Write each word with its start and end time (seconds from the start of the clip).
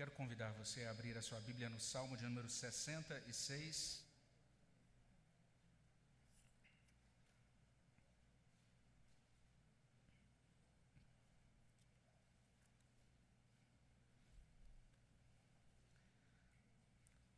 Quero 0.00 0.12
convidar 0.12 0.50
você 0.52 0.86
a 0.86 0.92
abrir 0.92 1.18
a 1.18 1.20
sua 1.20 1.38
Bíblia 1.40 1.68
no 1.68 1.78
Salmo 1.78 2.16
de 2.16 2.24
número 2.24 2.48
66. 2.48 4.02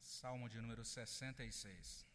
Salmo 0.01 0.49
de 0.49 0.61
número 0.61 0.85
66. 0.85 2.12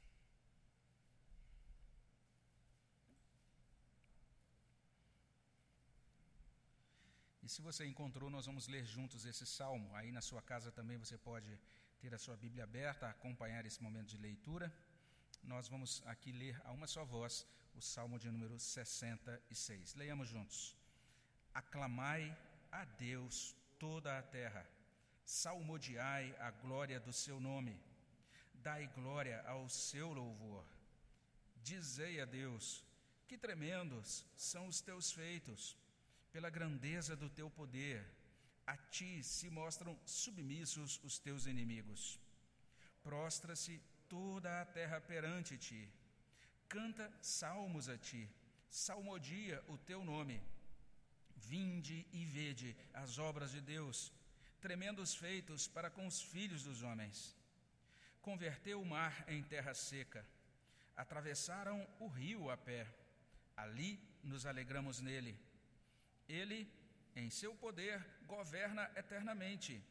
E 7.47 7.49
se 7.49 7.61
você 7.61 7.85
encontrou, 7.85 8.29
nós 8.29 8.45
vamos 8.45 8.67
ler 8.67 8.83
juntos 8.83 9.25
esse 9.25 9.45
salmo. 9.45 9.89
Aí 9.95 10.11
na 10.11 10.19
sua 10.19 10.41
casa 10.41 10.69
também 10.69 10.97
você 10.97 11.17
pode 11.17 11.57
ter 12.01 12.13
a 12.13 12.17
sua 12.17 12.35
Bíblia 12.35 12.65
aberta, 12.65 13.07
acompanhar 13.07 13.65
esse 13.65 13.81
momento 13.81 14.09
de 14.13 14.17
leitura. 14.17 14.67
Nós 15.41 15.69
vamos 15.69 16.03
aqui 16.07 16.33
ler 16.33 16.59
a 16.65 16.73
uma 16.73 16.87
só 16.87 17.05
voz 17.05 17.47
o 17.73 17.81
salmo 17.81 18.19
de 18.19 18.29
número 18.29 18.59
66. 18.59 19.95
Leiamos 19.95 20.27
juntos. 20.27 20.75
Aclamai 21.53 22.37
a 22.69 22.83
Deus 22.83 23.55
toda 23.79 24.19
a 24.19 24.21
terra, 24.21 24.69
salmodiai 25.23 26.35
a 26.39 26.51
glória 26.51 26.99
do 26.99 27.13
seu 27.13 27.39
nome, 27.39 27.79
dai 28.55 28.87
glória 28.87 29.41
ao 29.47 29.69
seu 29.69 30.11
louvor. 30.11 30.65
Dizei 31.63 32.19
a 32.19 32.25
Deus: 32.25 32.83
que 33.25 33.37
tremendos 33.37 34.25
são 34.35 34.67
os 34.67 34.81
teus 34.81 35.13
feitos 35.13 35.77
pela 36.37 36.51
grandeza 36.51 37.15
do 37.15 37.27
teu 37.31 37.49
poder, 37.49 37.99
a 38.67 38.77
ti 38.77 39.23
se 39.23 39.49
mostram 39.49 39.97
submissos 40.05 40.99
os 41.03 41.17
teus 41.17 41.47
inimigos. 41.47 42.19
Prostra-se 43.01 43.81
toda 44.07 44.61
a 44.61 44.65
terra 44.65 45.01
perante 45.01 45.57
ti. 45.57 45.89
Canta 46.69 47.11
salmos 47.23 47.89
a 47.89 47.97
ti, 47.97 48.29
salmodia 48.69 49.63
o 49.67 49.79
teu 49.79 50.05
nome. 50.05 50.39
Vinde 51.35 52.05
e 52.13 52.23
vede 52.23 52.77
as 52.93 53.17
obras 53.17 53.53
de 53.53 53.59
Deus, 53.59 54.13
tremendos 54.61 55.15
feitos 55.15 55.67
para 55.67 55.89
com 55.89 56.05
os 56.05 56.21
filhos 56.21 56.61
dos 56.61 56.83
homens. 56.83 57.35
Converteu 58.21 58.79
o 58.79 58.85
mar 58.85 59.25
em 59.27 59.41
terra 59.41 59.73
seca, 59.73 60.23
atravessaram 60.95 61.83
o 61.99 62.07
rio 62.07 62.51
a 62.51 62.57
pé. 62.57 62.85
Ali 63.55 63.99
nos 64.23 64.45
alegramos 64.45 65.01
nele 65.01 65.46
ele, 66.27 66.71
em 67.15 67.29
seu 67.29 67.55
poder, 67.55 68.05
governa 68.25 68.89
eternamente. 68.95 69.83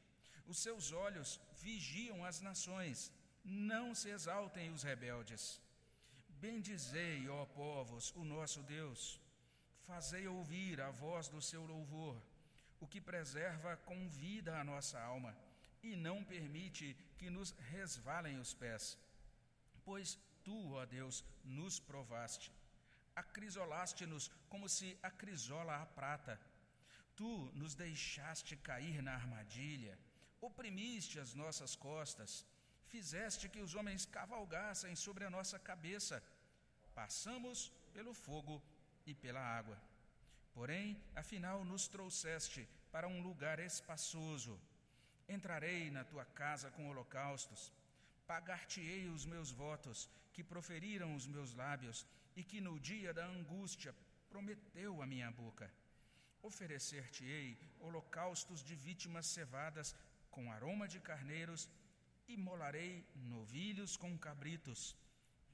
Os 0.47 0.59
seus 0.59 0.93
olhos 0.93 1.41
vigiam 1.61 2.25
as 2.25 2.41
nações. 2.41 3.13
Não 3.45 3.95
se 3.95 4.11
exaltem 4.11 4.71
os 4.71 4.83
rebeldes. 4.83 5.61
Bendizei, 6.29 7.29
ó 7.29 7.45
povos, 7.47 8.13
o 8.15 8.25
nosso 8.25 8.63
Deus. 8.63 9.21
Fazei 9.87 10.27
ouvir 10.27 10.81
a 10.81 10.91
voz 10.91 11.29
do 11.29 11.41
seu 11.41 11.65
louvor, 11.65 12.21
o 12.81 12.87
que 12.87 13.01
preserva 13.01 13.77
com 13.89 14.09
vida 14.09 14.59
a 14.59 14.65
nossa 14.65 15.01
alma 15.01 15.37
e 15.83 15.95
não 15.95 16.25
permite 16.25 16.97
que 17.17 17.31
nos 17.31 17.53
resvalem 17.73 18.39
os 18.39 18.53
pés. 18.53 18.99
Pois 19.85 20.19
tu, 20.43 20.73
ó 20.73 20.85
Deus, 20.85 21.25
nos 21.45 21.79
provaste 21.79 22.53
acrisolaste-nos 23.17 24.31
como 24.49 24.69
se 24.69 24.99
acrisola 25.03 25.83
a 25.83 25.87
prata. 25.87 26.39
Tu 27.17 27.51
nos 27.55 27.75
deixaste 27.75 28.57
cair 28.57 29.03
na 29.03 29.15
armadilha, 29.15 29.99
oprimiste 30.41 31.19
as 31.19 31.33
nossas 31.33 31.75
costas, 31.75 32.45
fizeste 32.89 33.49
que 33.49 33.61
os 33.61 33.75
homens 33.75 34.05
cavalgassem 34.05 34.95
sobre 34.95 35.25
a 35.25 35.31
nossa 35.31 35.59
cabeça. 35.59 36.23
Passamos 36.95 37.73
pelo 37.95 38.13
fogo 38.13 38.63
e 39.07 39.15
pela 39.15 39.41
água. 39.41 39.81
Porém, 40.53 41.03
afinal, 41.15 41.65
nos 41.65 41.89
trouxeste 41.89 42.69
para 42.93 43.09
um 43.09 43.23
lugar 43.23 43.59
espaçoso. 43.59 44.61
Entrarei 45.29 45.91
na 45.91 46.05
tua 46.05 46.25
casa 46.25 46.71
com 46.71 46.89
holocaustos, 46.89 47.73
pagar-te-ei 48.27 49.09
os 49.09 49.25
meus 49.25 49.51
votos 49.51 50.09
que 50.33 50.45
proferiram 50.45 51.15
os 51.15 51.27
meus 51.27 51.55
lábios 51.55 52.07
e 52.37 52.45
que 52.45 52.61
no 52.61 52.79
dia 52.79 53.13
da 53.15 53.27
angústia 53.27 53.95
prometeu 54.29 55.03
a 55.03 55.07
minha 55.07 55.31
boca. 55.31 55.73
Oferecer-te-ei 56.43 57.59
holocaustos 57.81 58.63
de 58.63 58.75
vítimas 58.75 59.27
cevadas 59.27 59.95
com 60.31 60.53
aroma 60.53 60.87
de 60.87 61.01
carneiros, 61.01 61.69
e 62.29 62.37
molarei 62.37 63.07
novilhos 63.15 63.97
com 63.97 64.19
cabritos. 64.19 64.97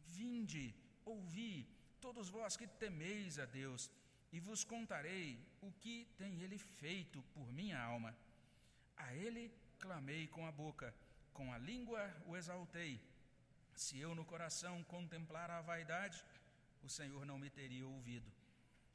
Vinde, 0.06 0.74
ouvi, 1.04 1.68
todos 2.00 2.28
vós 2.28 2.56
que 2.56 2.66
temeis 2.66 3.38
a 3.38 3.44
Deus, 3.44 3.90
e 4.32 4.40
vos 4.40 4.64
contarei 4.64 5.38
o 5.60 5.70
que 5.72 6.08
tem 6.16 6.40
Ele 6.40 6.58
feito 6.58 7.22
por 7.34 7.52
minha 7.52 7.78
alma. 7.80 8.16
A 8.96 9.14
Ele 9.14 9.52
clamei 9.78 10.26
com 10.28 10.46
a 10.46 10.52
boca, 10.52 10.94
com 11.32 11.52
a 11.52 11.58
língua 11.58 12.02
o 12.26 12.36
exaltei. 12.36 13.00
Se 13.74 13.98
eu 13.98 14.14
no 14.14 14.24
coração 14.24 14.82
contemplar 14.84 15.50
a 15.50 15.60
vaidade, 15.60 16.24
o 16.82 16.88
Senhor 16.88 17.24
não 17.24 17.38
me 17.38 17.50
teria 17.50 17.86
ouvido. 17.86 18.30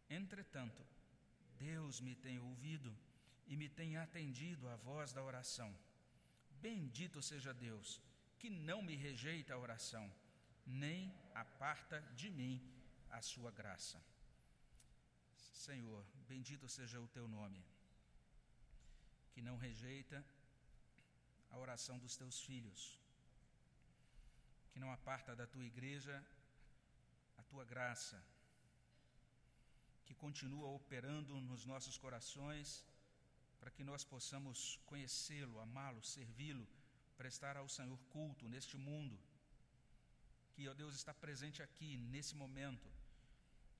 Entretanto, 0.09 0.85
Deus 1.57 1.99
me 1.99 2.15
tem 2.15 2.39
ouvido 2.39 2.95
e 3.47 3.55
me 3.55 3.69
tem 3.69 3.97
atendido 3.97 4.67
à 4.67 4.75
voz 4.75 5.13
da 5.13 5.23
oração. 5.23 5.73
Bendito 6.61 7.21
seja 7.21 7.53
Deus, 7.53 8.01
que 8.39 8.49
não 8.49 8.81
me 8.81 8.95
rejeita 8.95 9.53
a 9.53 9.57
oração, 9.57 10.11
nem 10.65 11.13
aparta 11.33 12.01
de 12.15 12.29
mim 12.29 12.61
a 13.09 13.21
sua 13.21 13.51
graça. 13.51 14.01
Senhor, 15.53 16.03
bendito 16.27 16.67
seja 16.67 16.99
o 16.99 17.07
teu 17.07 17.27
nome, 17.27 17.63
que 19.33 19.41
não 19.41 19.57
rejeita 19.57 20.23
a 21.49 21.57
oração 21.57 21.97
dos 21.97 22.15
teus 22.15 22.41
filhos, 22.41 22.99
que 24.71 24.79
não 24.79 24.91
aparta 24.91 25.35
da 25.35 25.47
tua 25.47 25.63
igreja 25.63 26.23
tua 27.51 27.65
graça, 27.73 28.17
que 30.05 30.15
continua 30.25 30.67
operando 30.79 31.33
nos 31.49 31.63
nossos 31.71 31.97
corações, 32.05 32.67
para 33.59 33.71
que 33.75 33.83
nós 33.83 34.03
possamos 34.13 34.79
conhecê-lo, 34.85 35.59
amá-lo, 35.59 36.01
servi-lo, 36.03 36.67
prestar 37.21 37.55
ao 37.57 37.69
Senhor 37.75 37.99
culto 38.15 38.47
neste 38.53 38.77
mundo, 38.77 39.17
que, 40.53 40.67
ó 40.67 40.73
Deus, 40.73 40.95
está 40.95 41.13
presente 41.13 41.61
aqui, 41.61 41.97
nesse 42.13 42.35
momento. 42.43 42.87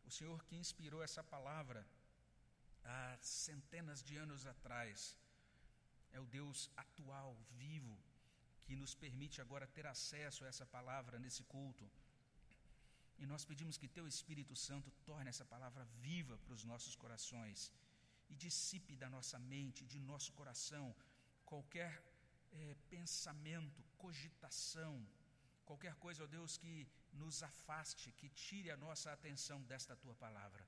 O 0.08 0.12
Senhor 0.18 0.44
que 0.46 0.56
inspirou 0.56 1.02
essa 1.04 1.24
palavra 1.24 1.82
há 2.84 3.18
centenas 3.22 4.04
de 4.08 4.16
anos 4.26 4.46
atrás, 4.46 5.18
é 6.12 6.20
o 6.20 6.26
Deus 6.26 6.70
atual, 6.84 7.36
vivo, 7.64 7.98
que 8.66 8.76
nos 8.76 8.94
permite 9.04 9.40
agora 9.42 9.68
ter 9.68 9.86
acesso 9.96 10.44
a 10.44 10.48
essa 10.48 10.66
palavra 10.66 11.20
nesse 11.20 11.44
culto. 11.44 11.90
E 13.20 13.26
nós 13.26 13.44
pedimos 13.44 13.78
que 13.78 13.88
Teu 13.88 14.08
Espírito 14.08 14.56
Santo 14.56 14.92
torne 15.06 15.30
essa 15.30 15.46
palavra 15.46 15.84
viva 16.08 16.38
para 16.38 16.54
os 16.54 16.64
nossos 16.64 16.96
corações 16.96 17.72
e 18.30 18.36
dissipe 18.36 18.96
da 18.96 19.10
nossa 19.10 19.40
mente, 19.40 19.86
de 19.86 20.00
nosso 20.00 20.32
coração, 20.34 20.96
qualquer 21.46 22.04
é, 22.52 22.76
pensamento, 22.90 23.84
cogitação, 23.98 24.94
qualquer 25.66 25.96
coisa, 25.96 26.24
ó 26.24 26.28
Deus, 26.28 26.58
que 26.58 26.88
nos 27.14 27.42
afaste, 27.42 28.12
que 28.12 28.30
tire 28.30 28.70
a 28.70 28.78
nossa 28.78 29.12
atenção 29.12 29.62
desta 29.64 29.96
Tua 29.96 30.16
palavra. 30.16 30.68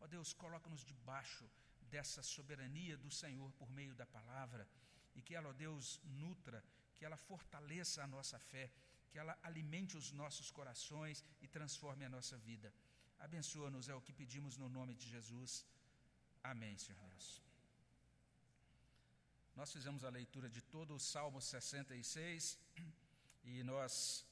Ó 0.00 0.06
Deus, 0.06 0.32
coloca-nos 0.32 0.84
debaixo 0.84 1.48
dessa 1.90 2.22
soberania 2.22 2.96
do 2.96 3.10
Senhor 3.10 3.52
por 3.52 3.70
meio 3.70 3.94
da 3.94 4.06
palavra 4.06 4.66
e 5.14 5.20
que 5.20 5.34
ela, 5.34 5.50
ó 5.50 5.52
Deus, 5.52 6.00
nutra, 6.04 6.64
que 6.96 7.04
ela 7.04 7.16
fortaleça 7.16 8.02
a 8.02 8.06
nossa 8.06 8.38
fé 8.38 8.70
que 9.12 9.18
ela 9.22 9.34
alimente 9.48 9.96
os 10.00 10.08
nossos 10.22 10.50
corações 10.58 11.24
e 11.44 11.46
transforme 11.56 12.04
a 12.06 12.14
nossa 12.16 12.36
vida. 12.48 12.68
Abençoa-nos, 13.26 13.88
é 13.92 13.94
o 13.94 14.04
que 14.06 14.18
pedimos 14.20 14.56
no 14.62 14.68
nome 14.78 14.94
de 15.00 15.06
Jesus. 15.14 15.50
Amém, 16.52 16.74
Senhor 16.84 17.00
Deus. 17.10 17.26
Nós 19.54 19.70
fizemos 19.76 20.02
a 20.02 20.10
leitura 20.18 20.48
de 20.56 20.62
todo 20.74 20.94
o 20.94 21.04
Salmo 21.12 21.40
66 21.40 22.58
e 23.44 23.62
nós 23.72 24.24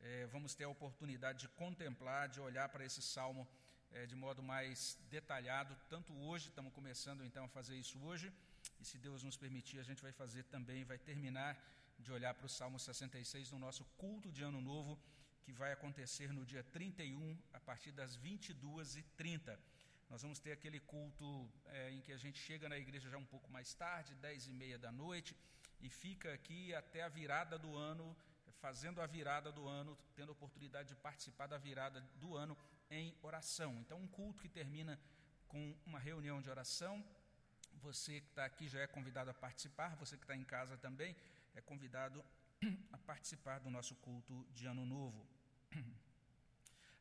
é, 0.00 0.26
vamos 0.34 0.54
ter 0.54 0.64
a 0.64 0.74
oportunidade 0.76 1.40
de 1.44 1.48
contemplar, 1.62 2.22
de 2.28 2.40
olhar 2.40 2.68
para 2.70 2.84
esse 2.88 3.02
salmo 3.02 3.46
é, 3.92 4.06
de 4.06 4.16
modo 4.16 4.42
mais 4.42 4.98
detalhado, 5.10 5.76
tanto 5.88 6.12
hoje, 6.26 6.48
estamos 6.48 6.72
começando 6.72 7.22
então 7.28 7.44
a 7.44 7.48
fazer 7.48 7.76
isso 7.76 7.98
hoje, 8.08 8.32
e 8.80 8.84
se 8.84 8.96
Deus 9.06 9.22
nos 9.22 9.36
permitir, 9.36 9.78
a 9.78 9.82
gente 9.82 10.02
vai 10.02 10.12
fazer 10.12 10.44
também, 10.44 10.84
vai 10.84 10.98
terminar 10.98 11.52
de 12.02 12.12
olhar 12.12 12.34
para 12.34 12.46
o 12.46 12.48
Salmo 12.48 12.78
66 12.78 13.52
no 13.52 13.58
nosso 13.58 13.84
culto 13.96 14.30
de 14.30 14.42
Ano 14.42 14.60
Novo, 14.60 14.98
que 15.44 15.52
vai 15.52 15.72
acontecer 15.72 16.32
no 16.32 16.44
dia 16.44 16.64
31, 16.64 17.38
a 17.52 17.60
partir 17.60 17.92
das 17.92 18.18
22h30. 18.18 19.56
Nós 20.10 20.22
vamos 20.22 20.38
ter 20.38 20.52
aquele 20.52 20.80
culto 20.80 21.48
é, 21.66 21.90
em 21.90 22.00
que 22.00 22.12
a 22.12 22.16
gente 22.16 22.38
chega 22.38 22.68
na 22.68 22.76
igreja 22.76 23.08
já 23.08 23.16
um 23.16 23.24
pouco 23.24 23.50
mais 23.50 23.72
tarde, 23.72 24.14
10 24.16 24.48
e 24.48 24.52
meia 24.52 24.78
da 24.78 24.90
noite, 24.90 25.36
e 25.80 25.88
fica 25.88 26.32
aqui 26.34 26.74
até 26.74 27.02
a 27.02 27.08
virada 27.08 27.58
do 27.58 27.76
ano, 27.76 28.16
fazendo 28.60 29.00
a 29.00 29.06
virada 29.06 29.50
do 29.52 29.66
ano, 29.66 29.96
tendo 30.16 30.30
a 30.30 30.32
oportunidade 30.32 30.88
de 30.88 30.96
participar 30.96 31.46
da 31.46 31.58
virada 31.58 32.00
do 32.16 32.36
ano 32.36 32.56
em 32.90 33.14
oração. 33.22 33.78
Então, 33.80 33.98
um 33.98 34.08
culto 34.08 34.42
que 34.42 34.48
termina 34.48 34.98
com 35.48 35.74
uma 35.86 35.98
reunião 35.98 36.40
de 36.42 36.50
oração. 36.50 37.04
Você 37.80 38.20
que 38.20 38.28
está 38.28 38.44
aqui 38.44 38.68
já 38.68 38.80
é 38.80 38.86
convidado 38.86 39.30
a 39.30 39.34
participar, 39.34 39.96
você 39.96 40.16
que 40.16 40.24
está 40.24 40.36
em 40.36 40.44
casa 40.44 40.76
também 40.76 41.16
é 41.54 41.60
convidado 41.60 42.24
a 42.92 42.98
participar 42.98 43.58
do 43.60 43.70
nosso 43.70 43.94
culto 43.96 44.46
de 44.54 44.66
Ano 44.66 44.84
Novo. 44.86 45.26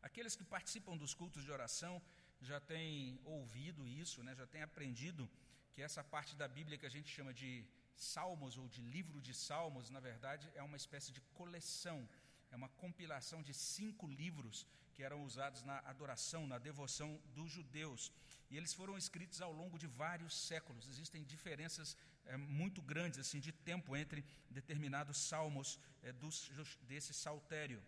Aqueles 0.01 0.36
que 0.36 0.44
participam 0.44 0.98
dos 0.98 1.13
cultos 1.13 1.44
de 1.44 1.51
oração 1.51 2.01
já 2.42 2.59
têm 2.59 3.19
ouvido 3.24 3.88
isso, 3.88 4.24
né, 4.24 4.33
já 4.36 4.48
têm 4.48 4.63
aprendido 4.63 5.30
que 5.71 5.81
essa 5.81 6.03
parte 6.03 6.36
da 6.36 6.48
Bíblia 6.48 6.77
que 6.77 6.86
a 6.86 6.95
gente 6.95 7.09
chama 7.09 7.33
de 7.33 7.65
Salmos 7.95 8.57
ou 8.57 8.68
de 8.68 8.81
livro 8.81 9.21
de 9.21 9.33
Salmos, 9.33 9.89
na 9.89 10.00
verdade, 10.00 10.51
é 10.56 10.63
uma 10.63 10.75
espécie 10.75 11.12
de 11.12 11.21
coleção, 11.39 12.09
é 12.51 12.56
uma 12.56 12.69
compilação 12.69 13.42
de 13.44 13.53
cinco 13.53 14.07
livros 14.07 14.65
que 14.94 15.03
eram 15.03 15.24
usados 15.24 15.62
na 15.63 15.77
adoração, 15.80 16.48
na 16.48 16.57
devoção 16.57 17.21
dos 17.36 17.50
judeus. 17.51 18.12
E 18.50 18.57
eles 18.57 18.74
foram 18.74 18.98
escritos 18.98 19.39
ao 19.42 19.53
longo 19.53 19.77
de 19.80 19.88
vários 19.88 20.33
séculos. 20.36 20.88
Existem 20.88 21.24
diferenças 21.24 21.95
é, 22.25 22.38
muito 22.38 22.81
grandes 22.81 23.19
assim 23.19 23.39
de 23.39 23.51
tempo 23.51 23.95
entre 23.95 24.25
determinados 24.50 25.18
salmos 25.18 25.79
é, 26.03 26.12
dos, 26.12 26.50
desse 26.83 27.13
saltério. 27.13 27.81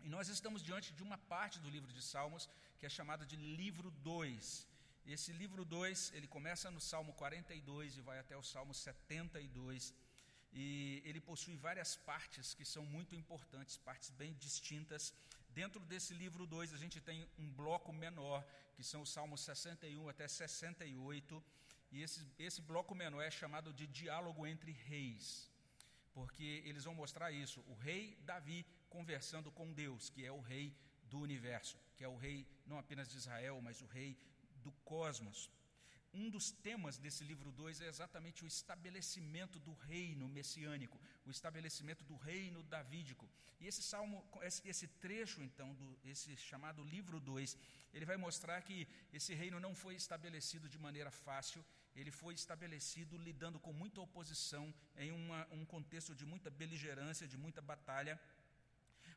E 0.00 0.08
nós 0.08 0.28
estamos 0.28 0.62
diante 0.62 0.92
de 0.92 1.02
uma 1.02 1.18
parte 1.18 1.58
do 1.58 1.68
livro 1.68 1.92
de 1.92 2.02
Salmos 2.02 2.48
que 2.78 2.86
é 2.86 2.88
chamada 2.88 3.26
de 3.26 3.36
livro 3.36 3.90
2. 3.90 4.66
Esse 5.06 5.32
livro 5.32 5.64
2, 5.64 6.12
ele 6.14 6.26
começa 6.26 6.70
no 6.70 6.80
Salmo 6.80 7.12
42 7.14 7.96
e 7.96 8.00
vai 8.00 8.18
até 8.18 8.36
o 8.36 8.42
Salmo 8.42 8.72
72. 8.72 9.92
E 10.52 11.02
ele 11.04 11.20
possui 11.20 11.56
várias 11.56 11.96
partes 11.96 12.54
que 12.54 12.64
são 12.64 12.84
muito 12.84 13.14
importantes, 13.14 13.76
partes 13.76 14.10
bem 14.10 14.34
distintas. 14.34 15.12
Dentro 15.48 15.80
desse 15.84 16.14
livro 16.14 16.46
2, 16.46 16.72
a 16.72 16.76
gente 16.76 17.00
tem 17.00 17.28
um 17.38 17.50
bloco 17.50 17.92
menor, 17.92 18.46
que 18.76 18.84
são 18.84 19.02
os 19.02 19.10
Salmos 19.10 19.40
61 19.40 20.08
até 20.08 20.28
68. 20.28 21.42
E 21.90 22.02
esse, 22.02 22.26
esse 22.38 22.60
bloco 22.60 22.94
menor 22.94 23.22
é 23.22 23.30
chamado 23.30 23.72
de 23.72 23.86
diálogo 23.86 24.46
entre 24.46 24.72
reis, 24.72 25.50
porque 26.12 26.62
eles 26.64 26.84
vão 26.84 26.94
mostrar 26.94 27.32
isso. 27.32 27.60
O 27.68 27.74
rei 27.74 28.16
Davi 28.24 28.66
conversando 28.88 29.50
com 29.50 29.72
Deus, 29.72 30.10
que 30.10 30.24
é 30.24 30.32
o 30.32 30.40
rei 30.40 30.74
do 31.04 31.18
universo, 31.20 31.78
que 31.96 32.04
é 32.04 32.08
o 32.08 32.16
rei 32.16 32.46
não 32.66 32.78
apenas 32.78 33.08
de 33.08 33.16
Israel, 33.16 33.60
mas 33.62 33.80
o 33.80 33.86
rei 33.86 34.18
do 34.62 34.72
cosmos. 34.84 35.50
Um 36.12 36.30
dos 36.30 36.50
temas 36.50 36.96
desse 36.96 37.22
livro 37.22 37.50
2 37.52 37.82
é 37.82 37.86
exatamente 37.86 38.42
o 38.42 38.46
estabelecimento 38.46 39.58
do 39.58 39.74
reino 39.74 40.26
messiânico, 40.28 40.98
o 41.26 41.30
estabelecimento 41.30 42.02
do 42.04 42.16
reino 42.16 42.62
davídico. 42.62 43.28
E 43.60 43.66
esse 43.66 43.82
salmo, 43.82 44.24
esse 44.64 44.86
trecho 44.86 45.42
então, 45.42 45.74
do, 45.74 45.98
esse 46.04 46.34
chamado 46.36 46.82
livro 46.82 47.20
2, 47.20 47.56
ele 47.92 48.06
vai 48.06 48.16
mostrar 48.16 48.62
que 48.62 48.88
esse 49.12 49.34
reino 49.34 49.60
não 49.60 49.74
foi 49.74 49.94
estabelecido 49.96 50.68
de 50.68 50.78
maneira 50.78 51.10
fácil, 51.10 51.64
ele 52.00 52.10
foi 52.10 52.34
estabelecido 52.34 53.16
lidando 53.16 53.58
com 53.58 53.72
muita 53.72 54.00
oposição, 54.00 54.72
em 54.96 55.10
uma, 55.10 55.46
um 55.50 55.64
contexto 55.64 56.14
de 56.14 56.24
muita 56.24 56.50
beligerância, 56.50 57.26
de 57.26 57.36
muita 57.36 57.60
batalha. 57.60 58.20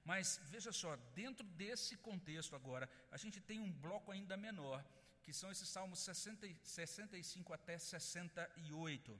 Mas 0.04 0.40
veja 0.46 0.72
só, 0.72 0.96
dentro 1.14 1.46
desse 1.62 1.96
contexto 1.98 2.56
agora, 2.56 2.90
a 3.12 3.18
gente 3.18 3.40
tem 3.40 3.60
um 3.60 3.72
bloco 3.72 4.12
ainda 4.12 4.36
menor, 4.36 4.84
que 5.24 5.32
são 5.32 5.52
esses 5.52 5.70
salmos 5.70 6.00
60, 6.00 6.48
65 6.64 7.54
até 7.54 7.78
68. 7.78 9.20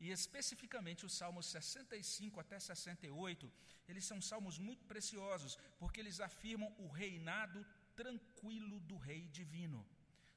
E 0.00 0.10
especificamente 0.10 1.04
os 1.06 1.14
salmos 1.14 1.46
65 1.46 2.38
até 2.38 2.58
68, 2.58 3.52
eles 3.88 4.04
são 4.04 4.20
salmos 4.20 4.58
muito 4.58 4.84
preciosos, 4.84 5.58
porque 5.78 6.00
eles 6.00 6.20
afirmam 6.20 6.72
o 6.78 6.88
reinado 6.88 7.64
tranquilo 7.96 8.80
do 8.80 8.96
rei 8.96 9.26
divino. 9.28 9.86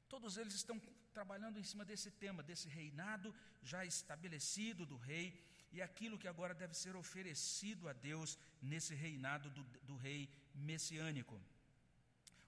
Todos 0.08 0.36
eles 0.38 0.54
estão 0.54 0.80
trabalhando 1.08 1.58
em 1.58 1.64
cima 1.64 1.84
desse 1.84 2.10
tema, 2.10 2.42
desse 2.42 2.68
reinado 2.68 3.34
já 3.62 3.84
estabelecido 3.84 4.86
do 4.86 4.96
rei 4.96 5.26
e 5.72 5.82
aquilo 5.82 6.18
que 6.18 6.28
agora 6.28 6.54
deve 6.54 6.74
ser 6.74 6.96
oferecido 6.96 7.88
a 7.88 7.92
Deus 7.92 8.38
nesse 8.62 8.94
reinado 8.94 9.50
do, 9.50 9.62
do 9.82 9.96
rei 9.96 10.28
messiânico. 10.54 11.40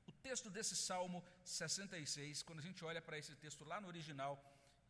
O 0.06 0.12
texto 0.12 0.50
desse 0.50 0.76
Salmo 0.76 1.24
66, 1.44 2.42
quando 2.42 2.60
a 2.60 2.62
gente 2.62 2.84
olha 2.84 3.02
para 3.02 3.18
esse 3.18 3.34
texto 3.36 3.64
lá 3.64 3.80
no 3.80 3.88
original, 3.88 4.32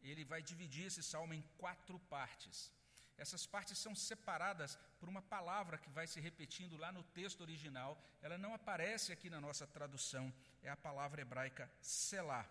ele 0.03 0.25
vai 0.25 0.43
dividir 0.43 0.87
esse 0.87 1.03
salmo 1.03 1.35
em 1.35 1.43
quatro 1.59 1.99
partes. 1.99 2.73
Essas 3.19 3.45
partes 3.45 3.77
são 3.77 3.95
separadas 3.95 4.79
por 4.99 5.09
uma 5.09 5.21
palavra 5.21 5.77
que 5.77 5.91
vai 5.91 6.07
se 6.07 6.21
repetindo 6.21 6.79
lá 6.79 6.91
no 6.91 7.03
texto 7.03 7.43
original. 7.43 8.03
Ela 8.23 8.39
não 8.39 8.55
aparece 8.55 9.13
aqui 9.13 9.29
na 9.29 9.41
nossa 9.41 9.67
tradução, 9.67 10.33
é 10.63 10.71
a 10.71 10.77
palavra 10.77 11.21
hebraica 11.21 11.71
selah. 11.83 12.49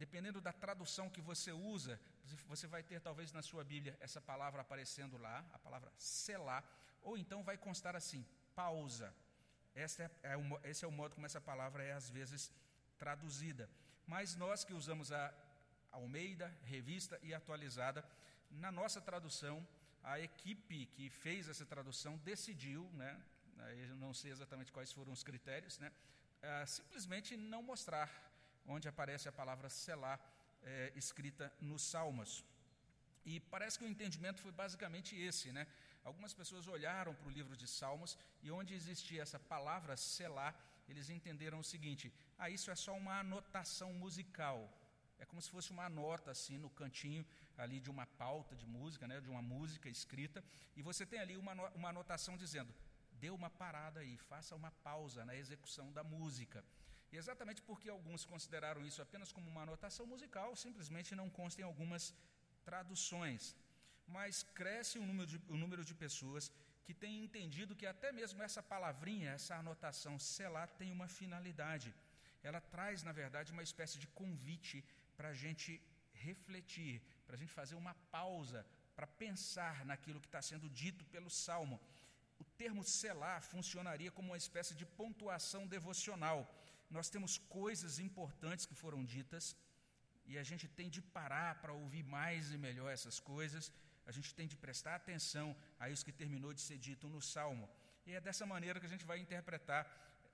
Dependendo 0.00 0.40
da 0.40 0.50
tradução 0.50 1.10
que 1.10 1.20
você 1.20 1.52
usa, 1.52 2.00
você 2.46 2.66
vai 2.66 2.82
ter 2.82 3.00
talvez 3.02 3.32
na 3.32 3.42
sua 3.42 3.62
Bíblia 3.62 3.94
essa 4.00 4.18
palavra 4.18 4.62
aparecendo 4.62 5.18
lá, 5.18 5.44
a 5.52 5.58
palavra 5.58 5.92
selah, 5.98 6.64
ou 7.02 7.18
então 7.18 7.42
vai 7.42 7.58
constar 7.58 7.94
assim, 7.94 8.24
pausa. 8.54 9.14
Esse 9.74 10.02
é, 10.02 10.10
é, 10.22 10.36
o, 10.38 10.60
esse 10.64 10.86
é 10.86 10.88
o 10.88 10.90
modo 10.90 11.14
como 11.16 11.26
essa 11.26 11.38
palavra 11.38 11.82
é 11.82 11.92
às 11.92 12.08
vezes 12.08 12.50
traduzida. 12.98 13.68
Mas 14.06 14.34
nós 14.36 14.64
que 14.64 14.72
usamos 14.72 15.12
a 15.12 15.34
Almeida, 15.92 16.48
revista 16.62 17.20
e 17.22 17.34
atualizada, 17.34 18.02
na 18.50 18.72
nossa 18.72 19.02
tradução, 19.02 19.68
a 20.02 20.18
equipe 20.18 20.86
que 20.86 21.10
fez 21.10 21.46
essa 21.46 21.66
tradução 21.66 22.16
decidiu, 22.18 22.88
né, 22.94 23.22
eu 23.86 23.96
não 23.96 24.14
sei 24.14 24.30
exatamente 24.30 24.72
quais 24.72 24.90
foram 24.90 25.12
os 25.12 25.22
critérios, 25.22 25.78
né, 25.78 25.92
simplesmente 26.66 27.36
não 27.36 27.62
mostrar 27.62 28.29
onde 28.70 28.88
aparece 28.88 29.28
a 29.28 29.32
palavra 29.40 29.68
selar 29.68 30.18
é, 30.62 30.92
escrita 30.94 31.52
nos 31.60 31.82
Salmos. 31.82 32.44
E 33.24 33.40
parece 33.54 33.78
que 33.78 33.84
o 33.84 33.88
entendimento 33.88 34.40
foi 34.40 34.52
basicamente 34.52 35.14
esse, 35.28 35.52
né? 35.52 35.66
Algumas 36.04 36.32
pessoas 36.32 36.66
olharam 36.66 37.14
para 37.14 37.28
o 37.28 37.30
livro 37.30 37.56
de 37.56 37.66
Salmos 37.66 38.16
e 38.42 38.50
onde 38.50 38.74
existia 38.74 39.22
essa 39.22 39.38
palavra 39.38 39.96
selar, 39.96 40.54
eles 40.88 41.10
entenderam 41.10 41.58
o 41.60 41.64
seguinte: 41.64 42.12
ah, 42.38 42.48
isso 42.48 42.70
é 42.70 42.74
só 42.74 42.94
uma 42.96 43.20
anotação 43.20 43.92
musical. 43.92 44.58
É 45.18 45.26
como 45.26 45.42
se 45.42 45.50
fosse 45.50 45.70
uma 45.70 45.88
nota 45.88 46.30
assim 46.30 46.56
no 46.56 46.70
cantinho 46.70 47.26
ali 47.58 47.78
de 47.78 47.90
uma 47.90 48.06
pauta 48.06 48.56
de 48.56 48.66
música, 48.66 49.06
né, 49.06 49.20
de 49.20 49.28
uma 49.28 49.42
música 49.42 49.88
escrita, 49.90 50.42
e 50.74 50.82
você 50.82 51.04
tem 51.04 51.20
ali 51.20 51.36
uma, 51.36 51.52
uma 51.80 51.90
anotação 51.90 52.38
dizendo: 52.38 52.74
dê 53.12 53.28
uma 53.28 53.50
parada 53.50 54.00
aí, 54.00 54.16
faça 54.16 54.54
uma 54.54 54.70
pausa 54.70 55.24
na 55.26 55.36
execução 55.36 55.92
da 55.92 56.02
música. 56.02 56.64
E 57.12 57.16
exatamente 57.16 57.62
porque 57.62 57.88
alguns 57.88 58.24
consideraram 58.24 58.84
isso 58.86 59.02
apenas 59.02 59.32
como 59.32 59.50
uma 59.50 59.62
anotação 59.62 60.06
musical, 60.06 60.54
simplesmente 60.56 61.14
não 61.14 61.28
constem 61.28 61.64
algumas 61.64 62.14
traduções 62.64 63.56
mas 64.16 64.42
cresce 64.60 64.98
o 64.98 65.06
número, 65.06 65.28
de, 65.32 65.38
o 65.48 65.56
número 65.56 65.84
de 65.84 65.94
pessoas 65.94 66.50
que 66.84 66.94
têm 67.02 67.24
entendido 67.24 67.76
que 67.80 67.86
até 67.86 68.10
mesmo 68.20 68.42
essa 68.42 68.62
palavrinha, 68.62 69.30
essa 69.30 69.54
anotação 69.56 70.18
selar, 70.18 70.68
tem 70.80 70.90
uma 70.90 71.08
finalidade. 71.08 71.94
Ela 72.42 72.60
traz, 72.60 73.02
na 73.02 73.12
verdade, 73.12 73.52
uma 73.52 73.62
espécie 73.62 73.98
de 73.98 74.08
convite 74.20 74.84
para 75.16 75.28
a 75.28 75.34
gente 75.34 75.80
refletir, 76.12 77.00
para 77.26 77.36
a 77.36 77.38
gente 77.38 77.52
fazer 77.52 77.76
uma 77.76 77.94
pausa, 78.16 78.66
para 78.96 79.06
pensar 79.06 79.84
naquilo 79.84 80.20
que 80.20 80.26
está 80.26 80.42
sendo 80.42 80.68
dito 80.68 81.04
pelo 81.14 81.30
salmo. 81.30 81.80
O 82.40 82.44
termo 82.62 82.82
selar 82.82 83.42
funcionaria 83.42 84.10
como 84.10 84.30
uma 84.30 84.42
espécie 84.44 84.74
de 84.74 84.84
pontuação 85.00 85.66
devocional. 85.66 86.38
Nós 86.90 87.08
temos 87.14 87.38
coisas 87.60 87.98
importantes 87.98 88.66
que 88.66 88.74
foram 88.74 89.04
ditas 89.04 89.56
e 90.26 90.36
a 90.38 90.42
gente 90.42 90.66
tem 90.68 90.88
de 90.96 91.00
parar 91.00 91.50
para 91.60 91.72
ouvir 91.72 92.02
mais 92.02 92.52
e 92.52 92.58
melhor 92.58 92.90
essas 92.92 93.18
coisas 93.32 93.72
a 94.10 94.12
gente 94.12 94.34
tem 94.34 94.46
de 94.52 94.56
prestar 94.56 94.94
atenção 94.96 95.56
a 95.78 95.88
isso 95.88 96.04
que 96.04 96.20
terminou 96.20 96.52
de 96.52 96.60
ser 96.60 96.78
dito 96.78 97.08
no 97.08 97.20
Salmo. 97.22 97.68
E 98.06 98.12
é 98.12 98.20
dessa 98.20 98.44
maneira 98.44 98.80
que 98.80 98.86
a 98.86 98.94
gente 98.94 99.04
vai 99.10 99.18
interpretar 99.18 99.82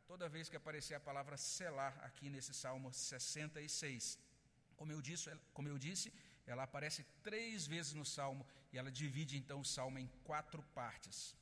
toda 0.07 0.29
vez 0.29 0.49
que 0.49 0.57
aparecer 0.57 0.95
a 0.95 1.01
palavra 1.01 1.37
selar 1.37 1.95
aqui 2.09 2.31
nesse 2.31 2.55
Salmo 2.55 2.93
66. 2.93 4.19
Como 4.77 4.93
eu 4.93 5.03
disse, 5.03 5.31
como 5.53 5.69
eu 5.69 5.79
disse 5.79 6.13
ela 6.47 6.63
aparece 6.63 7.05
três 7.23 7.67
vezes 7.67 7.93
no 7.93 8.05
Salmo 8.05 8.47
e 8.73 8.79
ela 8.79 8.91
divide 8.91 9.37
então 9.37 9.61
o 9.61 9.65
Salmo 9.65 9.99
em 9.99 10.09
quatro 10.23 10.63
partes. 10.75 11.35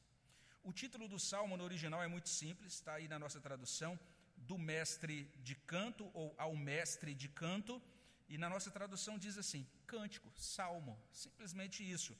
O 0.63 0.73
título 0.73 1.07
do 1.07 1.19
Salmo 1.19 1.59
no 1.59 1.65
original 1.65 2.03
é 2.03 2.09
muito 2.09 2.29
simples, 2.29 2.73
está 2.73 2.95
aí 2.95 3.07
na 3.07 3.19
nossa 3.19 3.39
tradução, 3.39 3.99
do 4.47 4.59
mestre 4.59 5.25
de 5.43 5.55
canto 5.55 6.11
ou 6.15 6.35
ao 6.39 6.55
mestre 6.57 7.15
de 7.15 7.29
canto. 7.29 7.81
E 8.29 8.39
na 8.39 8.49
nossa 8.49 8.71
tradução 8.71 9.19
diz 9.19 9.37
assim: 9.39 9.67
cântico, 9.87 10.31
salmo, 10.37 10.99
simplesmente 11.13 11.89
isso. 11.89 12.17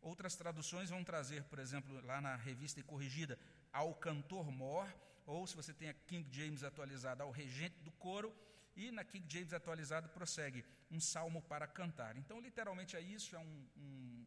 Outras 0.00 0.36
traduções 0.36 0.90
vão 0.90 1.02
trazer, 1.02 1.44
por 1.44 1.58
exemplo, 1.58 2.00
lá 2.04 2.20
na 2.20 2.36
revista 2.36 2.78
e 2.80 2.82
corrigida, 2.82 3.38
ao 3.72 3.94
cantor 3.94 4.50
mor, 4.50 4.86
ou 5.26 5.46
se 5.46 5.56
você 5.56 5.72
tem 5.72 5.88
a 5.88 5.94
King 5.94 6.26
James 6.30 6.62
atualizada, 6.62 7.24
ao 7.24 7.30
regente 7.30 7.78
do 7.80 7.90
coro, 7.92 8.34
e 8.76 8.90
na 8.90 9.04
King 9.04 9.26
James 9.28 9.52
atualizada 9.52 10.08
prossegue, 10.08 10.64
um 10.90 11.00
salmo 11.00 11.42
para 11.42 11.66
cantar. 11.66 12.16
Então, 12.16 12.40
literalmente 12.40 12.94
é 12.94 13.00
isso, 13.00 13.34
é 13.34 13.38
um, 13.38 13.68
um, 13.76 14.26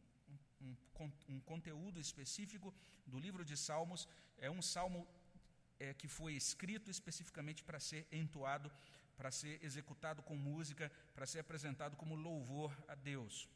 um 0.61 0.75
um 1.29 1.39
conteúdo 1.39 1.99
específico 1.99 2.73
do 3.05 3.19
livro 3.19 3.45
de 3.45 3.55
Salmos. 3.55 4.07
É 4.37 4.49
um 4.49 4.61
salmo 4.61 5.07
é, 5.79 5.93
que 5.93 6.07
foi 6.07 6.33
escrito 6.33 6.91
especificamente 6.91 7.63
para 7.63 7.79
ser 7.79 8.07
entoado, 8.11 8.71
para 9.17 9.31
ser 9.31 9.63
executado 9.63 10.21
com 10.21 10.35
música, 10.35 10.91
para 11.13 11.25
ser 11.25 11.39
apresentado 11.39 11.95
como 11.95 12.15
louvor 12.15 12.75
a 12.87 12.95
Deus. 12.95 13.47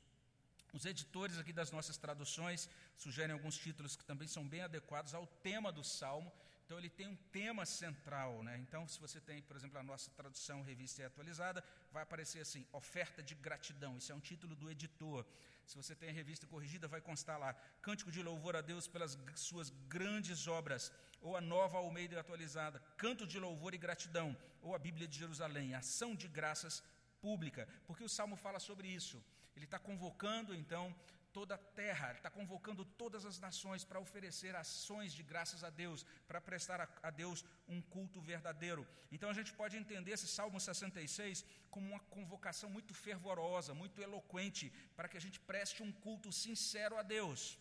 Os 0.74 0.86
editores 0.86 1.38
aqui 1.38 1.54
das 1.54 1.72
nossas 1.72 1.98
traduções 1.98 2.68
sugerem 2.98 3.34
alguns 3.34 3.58
títulos 3.58 3.96
que 3.96 4.04
também 4.04 4.28
são 4.28 4.48
bem 4.48 4.62
adequados 4.62 5.14
ao 5.14 5.28
tema 5.28 5.72
do 5.72 5.84
salmo. 5.84 6.32
Então 6.66 6.80
ele 6.80 6.90
tem 6.90 7.08
um 7.08 7.16
tema 7.32 7.66
central, 7.66 8.42
né? 8.42 8.58
Então, 8.58 8.88
se 8.88 9.00
você 9.00 9.22
tem, 9.22 9.42
por 9.44 9.56
exemplo, 9.56 9.78
a 9.78 9.84
nossa 9.84 10.10
tradução 10.12 10.64
revista 10.64 11.02
e 11.02 11.06
atualizada, 11.06 11.64
vai 11.92 12.02
aparecer 12.02 12.40
assim: 12.40 12.66
oferta 12.72 13.22
de 13.22 13.36
gratidão. 13.36 13.98
Isso 13.98 14.12
é 14.12 14.16
um 14.16 14.20
título 14.20 14.56
do 14.56 14.72
editor. 14.72 15.24
Se 15.68 15.78
você 15.78 15.96
tem 15.96 16.10
a 16.10 16.14
revista 16.14 16.48
corrigida, 16.48 16.88
vai 16.88 17.02
constar 17.02 17.38
lá: 17.40 17.54
Cântico 17.82 18.12
de 18.12 18.24
louvor 18.24 18.56
a 18.56 18.62
Deus 18.62 18.88
pelas 18.88 19.18
suas 19.36 19.70
grandes 19.88 20.48
obras, 20.48 20.92
ou 21.24 21.36
a 21.38 21.42
nova 21.42 21.78
Almeida 21.78 22.20
atualizada, 22.20 22.80
Canto 22.98 23.26
de 23.26 23.40
louvor 23.40 23.74
e 23.74 23.78
gratidão, 23.78 24.36
ou 24.62 24.76
a 24.76 24.80
Bíblia 24.88 25.08
de 25.08 25.18
Jerusalém, 25.18 25.74
ação 25.74 26.14
de 26.16 26.28
graças 26.28 26.84
pública, 27.22 27.68
porque 27.88 28.04
o 28.04 28.10
salmo 28.10 28.36
fala 28.36 28.60
sobre 28.60 28.88
isso. 28.88 29.24
Ele 29.56 29.66
está 29.66 29.80
convocando, 29.80 30.54
então, 30.54 30.94
toda 31.32 31.56
a 31.56 31.58
terra, 31.58 32.12
está 32.12 32.30
convocando 32.30 32.84
todas 33.02 33.26
as 33.26 33.40
nações 33.40 33.84
para 33.84 34.00
oferecer 34.06 34.56
ações 34.56 35.14
de 35.14 35.24
graças 35.24 35.64
a 35.64 35.70
Deus, 35.70 36.06
para 36.28 36.42
prestar 36.42 36.80
a, 36.82 36.88
a, 37.02 37.10
Deus 37.10 37.44
um 37.68 37.82
culto 37.82 38.22
verdadeiro. 38.22 38.86
Então 39.12 39.30
a 39.30 39.34
gente 39.34 39.54
pode 39.62 39.78
entender 39.78 40.12
esse 40.12 40.28
Salmo 40.28 40.60
66 40.60 41.46
como 41.72 41.88
uma 41.88 42.00
convocação 42.18 42.70
muito 42.70 42.94
fervorosa, 42.94 43.74
muito 43.74 44.02
eloquente, 44.02 44.72
para 44.96 45.08
que 45.08 45.18
a 45.18 45.22
gente 45.26 45.40
preste 45.40 45.82
um 45.82 45.92
culto 45.92 46.32
sincero 46.32 46.98
a 46.98 47.02
Deus. 47.02 47.58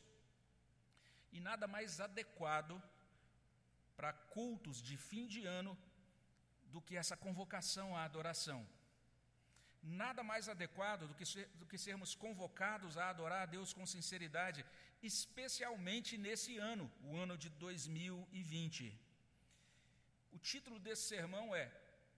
E 1.33 1.41
nada 1.41 1.67
mais 1.67 2.01
adequado 2.01 2.83
para 4.03 4.13
cultos 4.37 4.79
de 4.91 4.97
fim 5.09 5.27
de 5.35 5.41
ano 5.47 5.73
do 6.75 6.81
que 6.87 6.97
essa 7.03 7.17
convocação 7.25 7.89
à 7.97 8.05
adoração 8.05 8.61
nada 9.83 10.23
mais 10.23 10.49
adequado 10.49 11.07
do 11.09 11.15
que, 11.15 11.27
ser, 11.27 11.47
do 11.61 11.67
que 11.67 11.77
sermos 11.77 12.15
convocados 12.15 12.97
a 12.97 13.09
adorar 13.11 13.43
a 13.43 13.47
Deus 13.47 13.73
com 13.73 13.85
sinceridade, 13.85 14.65
especialmente 15.03 16.17
nesse 16.17 16.57
ano, 16.59 16.91
o 17.03 17.17
ano 17.17 17.37
de 17.37 17.49
2020. 17.51 18.97
O 20.33 20.39
título 20.39 20.79
desse 20.79 21.03
sermão 21.03 21.55
é 21.55 21.71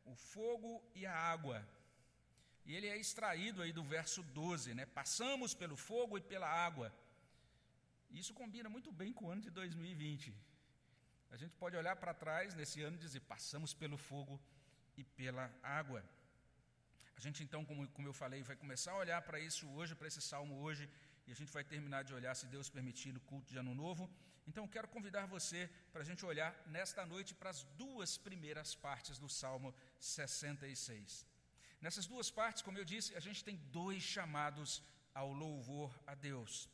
O 0.05 0.15
Fogo 0.15 0.83
e 0.95 1.07
a 1.07 1.15
Água. 1.15 1.67
E 2.67 2.75
ele 2.75 2.87
é 2.87 2.97
extraído 2.97 3.63
aí 3.63 3.73
do 3.73 3.83
verso 3.83 4.23
12, 4.23 4.75
né? 4.75 4.87
Passamos 4.87 5.55
pelo 5.55 5.77
fogo 5.77 6.17
e 6.17 6.21
pela 6.23 6.49
água. 6.49 6.91
Isso 8.11 8.33
combina 8.33 8.71
muito 8.71 8.91
bem 8.91 9.13
com 9.13 9.27
o 9.27 9.31
ano 9.31 9.43
de 9.43 9.51
2020. 9.51 10.35
A 11.35 11.39
gente 11.43 11.55
pode 11.63 11.77
olhar 11.81 11.97
para 12.03 12.15
trás 12.25 12.55
nesse 12.59 12.79
ano 12.87 12.97
e 12.97 13.05
dizer: 13.05 13.21
passamos 13.35 13.71
pelo 13.81 13.97
fogo 14.09 14.35
e 15.01 15.03
pela 15.19 15.45
água. 15.81 16.01
A 17.17 17.21
gente 17.25 17.43
então, 17.47 17.61
como, 17.69 17.89
como 17.97 18.07
eu 18.11 18.13
falei, 18.23 18.41
vai 18.51 18.57
começar 18.65 18.93
a 18.93 19.01
olhar 19.05 19.21
para 19.29 19.39
isso 19.49 19.69
hoje, 19.77 19.97
para 19.97 20.07
esse 20.11 20.23
salmo 20.23 20.55
hoje, 20.65 20.85
e 21.27 21.33
a 21.33 21.35
gente 21.35 21.53
vai 21.57 21.65
terminar 21.65 22.03
de 22.05 22.15
olhar, 22.19 22.35
se 22.37 22.47
Deus 22.47 22.69
permitir, 22.77 23.13
no 23.13 23.23
culto 23.31 23.51
de 23.53 23.59
Ano 23.63 23.75
Novo. 23.75 24.09
Então, 24.47 24.69
quero 24.75 24.87
convidar 24.97 25.27
você 25.27 25.69
para 25.93 26.03
a 26.03 26.05
gente 26.05 26.25
olhar 26.25 26.53
nesta 26.67 27.05
noite 27.05 27.35
para 27.35 27.51
as 27.51 27.65
duas 27.83 28.17
primeiras 28.17 28.77
partes 28.87 29.19
do 29.19 29.29
Salmo 29.29 29.75
66. 29.99 31.27
Nessas 31.81 32.07
duas 32.07 32.31
partes, 32.31 32.63
como 32.63 32.79
eu 32.79 32.85
disse, 32.85 33.17
a 33.17 33.25
gente 33.27 33.43
tem 33.43 33.57
dois 33.81 34.03
chamados 34.05 34.85
ao 35.13 35.33
louvor 35.33 35.91
a 36.07 36.15
Deus. 36.15 36.69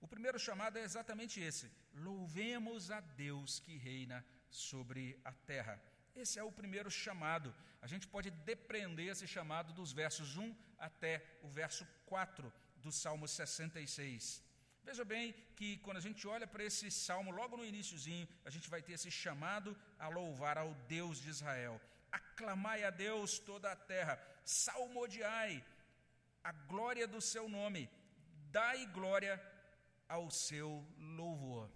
O 0.00 0.08
primeiro 0.08 0.40
chamado 0.40 0.76
é 0.76 0.82
exatamente 0.82 1.38
esse: 1.40 1.70
louvemos 1.94 2.90
a 2.90 3.00
Deus 3.00 3.58
que 3.60 3.76
reina 3.76 4.24
sobre 4.50 5.18
a 5.24 5.32
terra. 5.32 5.80
Esse 6.14 6.38
é 6.38 6.44
o 6.44 6.52
primeiro 6.52 6.90
chamado. 6.90 7.54
A 7.80 7.86
gente 7.86 8.06
pode 8.06 8.30
depreender 8.30 9.08
esse 9.08 9.26
chamado 9.26 9.72
dos 9.72 9.92
versos 9.92 10.36
1 10.36 10.54
até 10.78 11.24
o 11.42 11.48
verso 11.48 11.86
4 12.06 12.52
do 12.76 12.92
Salmo 12.92 13.26
66. 13.26 14.42
Veja 14.84 15.04
bem 15.04 15.32
que 15.56 15.76
quando 15.78 15.96
a 15.98 16.00
gente 16.00 16.26
olha 16.26 16.46
para 16.46 16.64
esse 16.64 16.90
salmo, 16.90 17.30
logo 17.30 17.56
no 17.56 17.64
iníciozinho, 17.64 18.28
a 18.44 18.50
gente 18.50 18.68
vai 18.68 18.82
ter 18.82 18.94
esse 18.94 19.10
chamado 19.10 19.76
a 19.98 20.08
louvar 20.08 20.58
ao 20.58 20.74
Deus 20.88 21.18
de 21.18 21.30
Israel. 21.30 21.80
Aclamai 22.10 22.84
a 22.84 22.90
Deus 22.90 23.38
toda 23.38 23.70
a 23.70 23.76
terra, 23.76 24.20
salmodiai 24.44 25.64
a 26.42 26.52
glória 26.52 27.06
do 27.06 27.20
seu 27.20 27.48
nome, 27.48 27.88
dai 28.50 28.84
glória 28.86 29.40
ao 30.08 30.30
seu 30.30 30.84
louvor. 30.98 31.70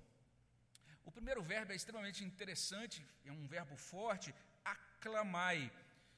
Primeiro 1.18 1.42
verbo 1.42 1.72
é 1.72 1.74
extremamente 1.74 2.22
interessante, 2.22 2.98
é 3.24 3.32
um 3.32 3.46
verbo 3.46 3.74
forte, 3.74 4.34
aclamai. 4.62 5.72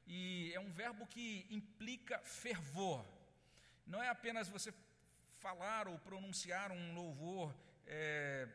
E 0.08 0.52
é 0.52 0.58
um 0.58 0.72
verbo 0.72 1.06
que 1.06 1.46
implica 1.50 2.18
fervor. 2.24 3.04
Não 3.86 4.02
é 4.02 4.08
apenas 4.08 4.48
você 4.48 4.74
falar 5.38 5.86
ou 5.86 5.96
pronunciar 6.00 6.72
um 6.72 6.94
louvor 6.94 7.54
é, 7.86 8.48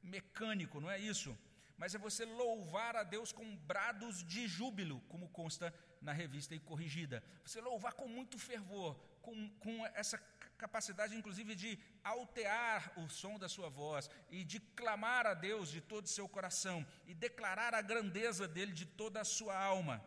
mecânico, 0.00 0.80
não 0.80 0.88
é 0.88 1.00
isso. 1.00 1.36
Mas 1.76 1.96
é 1.96 1.98
você 1.98 2.24
louvar 2.24 2.94
a 2.94 3.02
Deus 3.02 3.32
com 3.32 3.56
brados 3.56 4.22
de 4.22 4.46
júbilo, 4.46 5.00
como 5.08 5.28
consta 5.30 5.74
na 6.00 6.12
revista 6.12 6.54
e 6.54 6.60
corrigida. 6.60 7.24
Você 7.44 7.60
louvar 7.60 7.94
com 7.94 8.06
muito 8.06 8.38
fervor, 8.38 8.94
com, 9.20 9.50
com 9.58 9.84
essa 9.86 10.16
capacidade, 10.58 11.14
inclusive, 11.14 11.54
de 11.54 11.78
altear 12.02 12.92
o 12.98 13.08
som 13.08 13.38
da 13.38 13.48
sua 13.48 13.68
voz 13.68 14.10
e 14.28 14.42
de 14.44 14.58
clamar 14.80 15.24
a 15.26 15.32
Deus 15.32 15.70
de 15.70 15.80
todo 15.80 16.04
o 16.04 16.14
seu 16.16 16.28
coração 16.28 16.86
e 17.06 17.14
declarar 17.14 17.74
a 17.74 17.80
grandeza 17.80 18.46
dele 18.46 18.72
de 18.72 18.84
toda 18.84 19.20
a 19.20 19.24
sua 19.24 19.56
alma. 19.56 20.04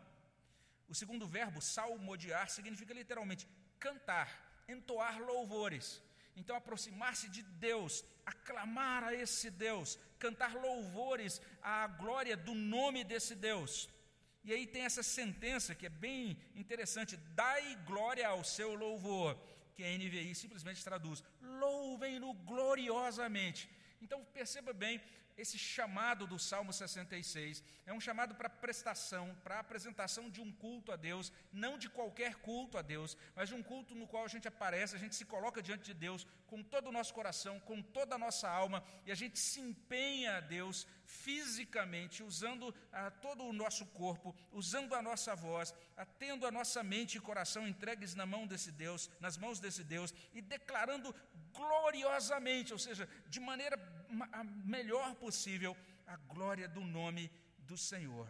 O 0.86 0.94
segundo 0.94 1.26
verbo, 1.26 1.60
salmodiar, 1.60 2.50
significa 2.50 2.92
literalmente 2.92 3.48
cantar, 3.80 4.28
entoar 4.68 5.18
louvores. 5.20 6.02
Então, 6.36 6.54
aproximar-se 6.56 7.28
de 7.28 7.42
Deus, 7.42 8.04
aclamar 8.24 9.04
a 9.04 9.14
esse 9.14 9.50
Deus, 9.50 9.98
cantar 10.18 10.54
louvores 10.54 11.40
à 11.62 11.86
glória 11.86 12.36
do 12.36 12.54
nome 12.54 13.04
desse 13.04 13.34
Deus. 13.34 13.88
E 14.44 14.52
aí 14.52 14.66
tem 14.66 14.82
essa 14.82 15.02
sentença 15.02 15.74
que 15.74 15.86
é 15.86 15.88
bem 15.88 16.36
interessante: 16.54 17.16
dai 17.16 17.76
glória 17.86 18.26
ao 18.28 18.42
seu 18.42 18.74
louvor 18.74 19.38
que 19.74 19.82
a 19.84 19.98
NVI 19.98 20.34
simplesmente 20.34 20.84
traduz: 20.84 21.22
louvem-no 21.40 22.32
gloriosamente. 22.34 23.68
Então 24.00 24.24
perceba 24.24 24.72
bem, 24.72 25.00
esse 25.36 25.58
chamado 25.58 26.26
do 26.26 26.38
Salmo 26.38 26.72
66 26.72 27.62
é 27.86 27.92
um 27.92 28.00
chamado 28.00 28.34
para 28.34 28.48
prestação, 28.48 29.34
para 29.42 29.58
apresentação 29.58 30.30
de 30.30 30.40
um 30.40 30.52
culto 30.52 30.92
a 30.92 30.96
Deus, 30.96 31.32
não 31.52 31.78
de 31.78 31.88
qualquer 31.88 32.36
culto 32.36 32.78
a 32.78 32.82
Deus, 32.82 33.16
mas 33.34 33.48
de 33.48 33.54
um 33.54 33.62
culto 33.62 33.94
no 33.94 34.06
qual 34.06 34.24
a 34.24 34.28
gente 34.28 34.46
aparece, 34.48 34.94
a 34.94 34.98
gente 34.98 35.16
se 35.16 35.24
coloca 35.24 35.62
diante 35.62 35.84
de 35.84 35.94
Deus 35.94 36.26
com 36.46 36.62
todo 36.62 36.88
o 36.88 36.92
nosso 36.92 37.14
coração, 37.14 37.58
com 37.60 37.82
toda 37.82 38.14
a 38.14 38.18
nossa 38.18 38.48
alma, 38.48 38.84
e 39.06 39.12
a 39.12 39.14
gente 39.14 39.38
se 39.38 39.60
empenha 39.60 40.36
a 40.36 40.40
Deus 40.40 40.86
fisicamente, 41.04 42.22
usando 42.22 42.74
a, 42.92 43.06
ah, 43.06 43.10
todo 43.10 43.44
o 43.44 43.52
nosso 43.52 43.86
corpo, 43.86 44.34
usando 44.52 44.94
a 44.94 45.02
nossa 45.02 45.34
voz, 45.34 45.74
atendo 45.96 46.46
a 46.46 46.50
nossa 46.50 46.82
mente 46.82 47.16
e 47.16 47.20
coração 47.20 47.66
entregues 47.66 48.14
na 48.14 48.26
mão 48.26 48.46
desse 48.46 48.70
Deus, 48.70 49.10
nas 49.20 49.36
mãos 49.36 49.58
desse 49.58 49.82
Deus, 49.84 50.14
e 50.32 50.40
declarando 50.40 51.14
gloriosamente, 51.52 52.72
ou 52.72 52.78
seja, 52.78 53.08
de 53.28 53.40
maneira 53.40 53.76
a 54.32 54.44
melhor 54.44 55.14
possível, 55.16 55.76
a 56.06 56.16
glória 56.16 56.68
do 56.68 56.80
nome 56.80 57.30
do 57.58 57.76
Senhor. 57.76 58.28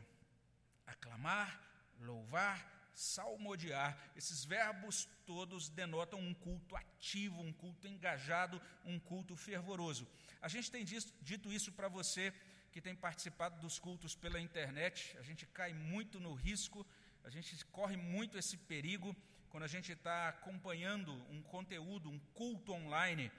Aclamar, 0.87 1.61
louvar, 2.01 2.73
salmodiar, 2.95 3.97
esses 4.15 4.45
verbos 4.45 5.09
todos 5.25 5.69
denotam 5.69 6.21
um 6.21 6.35
culto 6.35 6.77
ativo, 6.77 7.41
um 7.41 7.53
culto 7.53 7.87
engajado, 7.87 8.61
um 8.85 8.99
culto 8.99 9.35
fervoroso. 9.37 10.07
A 10.41 10.49
gente 10.49 10.71
tem 10.71 10.85
dito 10.85 11.53
isso 11.53 11.73
para 11.73 11.89
você 11.89 12.33
que 12.71 12.81
tem 12.81 12.95
participado 12.95 13.61
dos 13.61 13.79
cultos 13.79 14.15
pela 14.15 14.41
internet, 14.41 15.17
a 15.19 15.23
gente 15.23 15.47
cai 15.47 15.73
muito 15.73 16.19
no 16.19 16.35
risco, 16.35 16.87
a 17.25 17.31
gente 17.31 17.65
corre 17.67 17.97
muito 17.97 18.39
esse 18.39 18.57
perigo 18.57 19.15
quando 19.51 19.65
a 19.65 19.69
gente 19.69 19.93
está 19.93 20.29
acompanhando 20.29 21.13
um 21.31 21.43
conteúdo, 21.43 22.11
um 22.11 22.19
culto 22.33 22.73
online, 22.73 23.31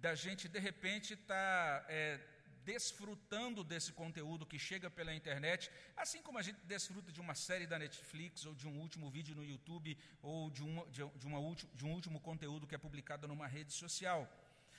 da 0.00 0.14
gente 0.14 0.48
de 0.48 0.58
repente 0.58 1.14
estar 1.14 1.80
tá, 1.80 1.86
é, 1.88 2.18
desfrutando 2.64 3.62
desse 3.62 3.92
conteúdo 3.92 4.46
que 4.46 4.58
chega 4.58 4.88
pela 4.90 5.14
internet, 5.14 5.70
assim 5.96 6.22
como 6.22 6.38
a 6.38 6.42
gente 6.42 6.60
desfruta 6.64 7.12
de 7.12 7.20
uma 7.20 7.34
série 7.34 7.66
da 7.66 7.78
Netflix, 7.78 8.46
ou 8.46 8.54
de 8.54 8.66
um 8.66 8.78
último 8.80 9.10
vídeo 9.10 9.34
no 9.34 9.44
YouTube, 9.44 9.96
ou 10.22 10.50
de, 10.50 10.62
uma, 10.62 10.86
de, 10.86 11.04
de, 11.20 11.26
uma, 11.26 11.56
de 11.74 11.84
um 11.84 11.92
último 11.92 12.20
conteúdo 12.20 12.66
que 12.66 12.74
é 12.74 12.78
publicado 12.78 13.28
numa 13.28 13.46
rede 13.46 13.72
social. 13.72 14.28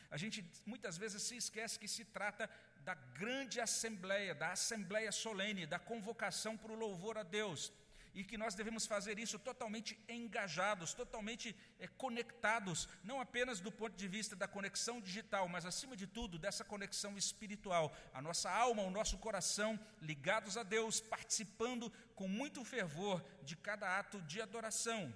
A 0.09 0.17
gente 0.17 0.43
muitas 0.65 0.97
vezes 0.97 1.21
se 1.23 1.37
esquece 1.37 1.79
que 1.79 1.87
se 1.87 2.03
trata 2.05 2.49
da 2.83 2.95
grande 2.95 3.59
assembleia, 3.61 4.33
da 4.33 4.51
assembleia 4.51 5.11
solene, 5.11 5.65
da 5.65 5.79
convocação 5.79 6.57
para 6.57 6.71
o 6.71 6.75
louvor 6.75 7.17
a 7.17 7.23
Deus. 7.23 7.71
E 8.13 8.23
que 8.23 8.37
nós 8.37 8.55
devemos 8.55 8.85
fazer 8.85 9.17
isso 9.19 9.39
totalmente 9.39 9.97
engajados, 10.07 10.93
totalmente 10.93 11.55
é, 11.79 11.87
conectados, 11.87 12.87
não 13.03 13.21
apenas 13.21 13.59
do 13.59 13.71
ponto 13.71 13.95
de 13.95 14.07
vista 14.07 14.35
da 14.35 14.47
conexão 14.47 14.99
digital, 14.99 15.47
mas 15.47 15.65
acima 15.65 15.95
de 15.95 16.07
tudo 16.07 16.37
dessa 16.37 16.63
conexão 16.63 17.17
espiritual, 17.17 17.95
a 18.13 18.21
nossa 18.21 18.49
alma, 18.49 18.83
o 18.83 18.91
nosso 18.91 19.17
coração 19.17 19.79
ligados 20.01 20.57
a 20.57 20.63
Deus, 20.63 20.99
participando 20.99 21.91
com 22.15 22.27
muito 22.27 22.63
fervor 22.63 23.23
de 23.43 23.55
cada 23.55 23.97
ato 23.97 24.21
de 24.23 24.41
adoração. 24.41 25.13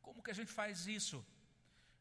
Como 0.00 0.22
que 0.22 0.30
a 0.30 0.34
gente 0.34 0.52
faz 0.52 0.86
isso? 0.86 1.24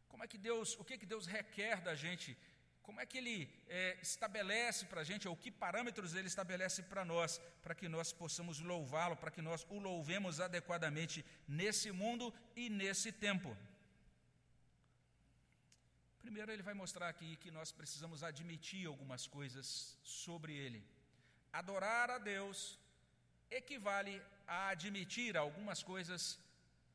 Como 0.10 0.24
é 0.24 0.28
que 0.28 0.38
Deus, 0.38 0.76
o 0.78 0.84
que 0.84 0.98
que 0.98 1.06
Deus 1.06 1.26
requer 1.26 1.82
da 1.82 1.96
gente 1.96 2.38
como 2.84 3.00
é 3.00 3.06
que 3.06 3.18
ele 3.18 3.50
é, 3.68 3.98
estabelece 4.02 4.86
para 4.86 5.02
a 5.02 5.04
gente, 5.04 5.28
ou 5.28 5.36
que 5.36 5.52
parâmetros 5.52 6.16
ele 6.16 6.28
estabelece 6.28 6.84
para 6.84 7.06
nós, 7.06 7.40
para 7.62 7.76
que 7.76 7.88
nós 7.88 8.12
possamos 8.12 8.60
louvá-lo, 8.60 9.16
para 9.16 9.32
que 9.32 9.42
nós 9.42 9.66
o 9.70 9.80
louvemos 9.80 10.40
adequadamente 10.40 11.24
nesse 11.48 11.92
mundo 11.92 12.34
e 12.56 12.70
nesse 12.70 13.12
tempo? 13.12 13.56
Primeiro, 16.22 16.52
ele 16.52 16.64
vai 16.64 16.74
mostrar 16.74 17.08
aqui 17.10 17.36
que 17.38 17.52
nós 17.52 17.72
precisamos 17.72 18.24
admitir 18.24 18.88
algumas 18.88 19.26
coisas 19.26 19.98
sobre 20.04 20.56
ele. 20.56 20.84
Adorar 21.52 22.10
a 22.12 22.18
Deus 22.18 22.80
equivale 23.50 24.22
a 24.48 24.70
admitir 24.70 25.36
algumas 25.36 25.82
coisas 25.84 26.40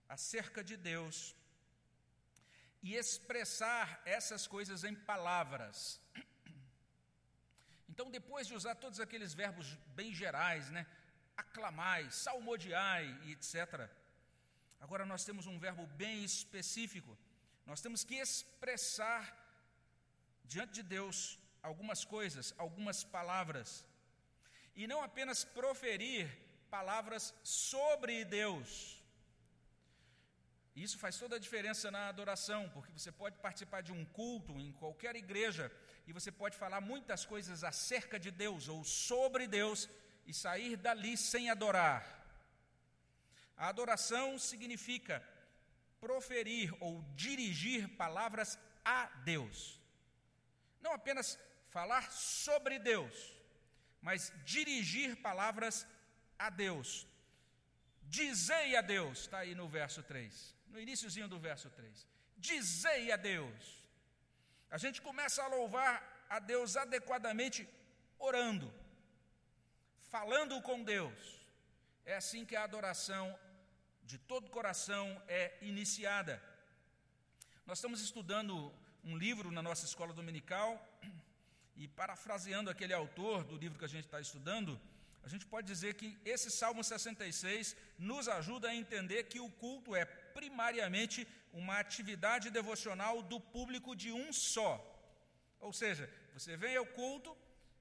acerca 0.08 0.62
de 0.62 0.76
Deus 0.76 1.34
e 2.82 2.94
expressar 2.94 4.00
essas 4.04 4.46
coisas 4.46 4.84
em 4.84 4.94
palavras. 4.94 6.00
Então, 7.88 8.10
depois 8.10 8.46
de 8.46 8.54
usar 8.54 8.74
todos 8.74 9.00
aqueles 9.00 9.32
verbos 9.34 9.74
bem 9.94 10.12
gerais, 10.14 10.70
né? 10.70 10.86
Aclamai, 11.36 12.10
salmodiai 12.10 13.06
e 13.24 13.32
etc. 13.32 13.88
Agora 14.80 15.06
nós 15.06 15.24
temos 15.24 15.46
um 15.46 15.58
verbo 15.58 15.86
bem 15.86 16.24
específico. 16.24 17.16
Nós 17.64 17.80
temos 17.80 18.04
que 18.04 18.14
expressar 18.16 19.22
diante 20.44 20.74
de 20.74 20.82
Deus 20.82 21.38
algumas 21.62 22.04
coisas, 22.04 22.54
algumas 22.56 23.02
palavras. 23.02 23.84
E 24.74 24.86
não 24.86 25.02
apenas 25.02 25.44
proferir 25.44 26.30
palavras 26.70 27.34
sobre 27.42 28.24
Deus 28.24 28.95
isso 30.82 30.98
faz 30.98 31.16
toda 31.16 31.36
a 31.36 31.38
diferença 31.38 31.90
na 31.90 32.08
adoração, 32.08 32.68
porque 32.68 32.92
você 32.92 33.10
pode 33.10 33.38
participar 33.38 33.80
de 33.80 33.92
um 33.92 34.04
culto 34.04 34.60
em 34.60 34.72
qualquer 34.72 35.16
igreja 35.16 35.72
e 36.06 36.12
você 36.12 36.30
pode 36.30 36.54
falar 36.54 36.82
muitas 36.82 37.24
coisas 37.24 37.64
acerca 37.64 38.18
de 38.18 38.30
Deus 38.30 38.68
ou 38.68 38.84
sobre 38.84 39.46
Deus 39.46 39.88
e 40.26 40.34
sair 40.34 40.76
dali 40.76 41.16
sem 41.16 41.48
adorar. 41.48 42.04
A 43.56 43.68
adoração 43.68 44.38
significa 44.38 45.26
proferir 45.98 46.74
ou 46.78 47.02
dirigir 47.14 47.88
palavras 47.96 48.58
a 48.84 49.06
Deus. 49.24 49.80
Não 50.82 50.92
apenas 50.92 51.38
falar 51.70 52.12
sobre 52.12 52.78
Deus, 52.78 53.34
mas 54.02 54.30
dirigir 54.44 55.16
palavras 55.22 55.86
a 56.38 56.50
Deus. 56.50 57.06
Dizei 58.02 58.76
a 58.76 58.82
Deus, 58.82 59.20
está 59.20 59.38
aí 59.38 59.54
no 59.54 59.66
verso 59.66 60.02
3 60.02 60.55
no 60.68 60.80
iníciozinho 60.80 61.28
do 61.28 61.38
verso 61.38 61.70
3. 61.70 62.06
Dizei 62.36 63.12
a 63.12 63.16
Deus. 63.16 63.88
A 64.70 64.78
gente 64.78 65.00
começa 65.00 65.42
a 65.42 65.48
louvar 65.48 66.26
a 66.28 66.38
Deus 66.38 66.76
adequadamente 66.76 67.68
orando, 68.18 68.72
falando 70.10 70.60
com 70.62 70.82
Deus. 70.82 71.18
É 72.04 72.16
assim 72.16 72.44
que 72.44 72.56
a 72.56 72.64
adoração 72.64 73.38
de 74.04 74.18
todo 74.18 74.50
coração 74.50 75.04
é 75.28 75.56
iniciada. 75.60 76.42
Nós 77.64 77.78
estamos 77.78 78.00
estudando 78.00 78.72
um 79.04 79.16
livro 79.16 79.50
na 79.50 79.62
nossa 79.62 79.84
escola 79.84 80.12
dominical, 80.12 80.70
e 81.76 81.86
parafraseando 81.86 82.70
aquele 82.70 82.94
autor 82.94 83.44
do 83.44 83.56
livro 83.56 83.78
que 83.78 83.84
a 83.84 83.88
gente 83.88 84.06
está 84.06 84.20
estudando, 84.20 84.80
a 85.22 85.28
gente 85.28 85.44
pode 85.44 85.66
dizer 85.66 85.94
que 85.94 86.18
esse 86.24 86.50
Salmo 86.50 86.82
66 86.82 87.76
nos 87.98 88.28
ajuda 88.28 88.68
a 88.68 88.74
entender 88.74 89.24
que 89.24 89.40
o 89.40 89.50
culto 89.50 89.94
é 89.94 90.04
primariamente 90.38 91.26
uma 91.60 91.78
atividade 91.84 92.50
devocional 92.58 93.22
do 93.32 93.38
público 93.54 93.90
de 94.02 94.10
um 94.12 94.32
só. 94.32 94.72
Ou 95.66 95.72
seja, 95.72 96.04
você 96.34 96.56
vem 96.62 96.76
ao 96.76 96.86
culto 97.00 97.30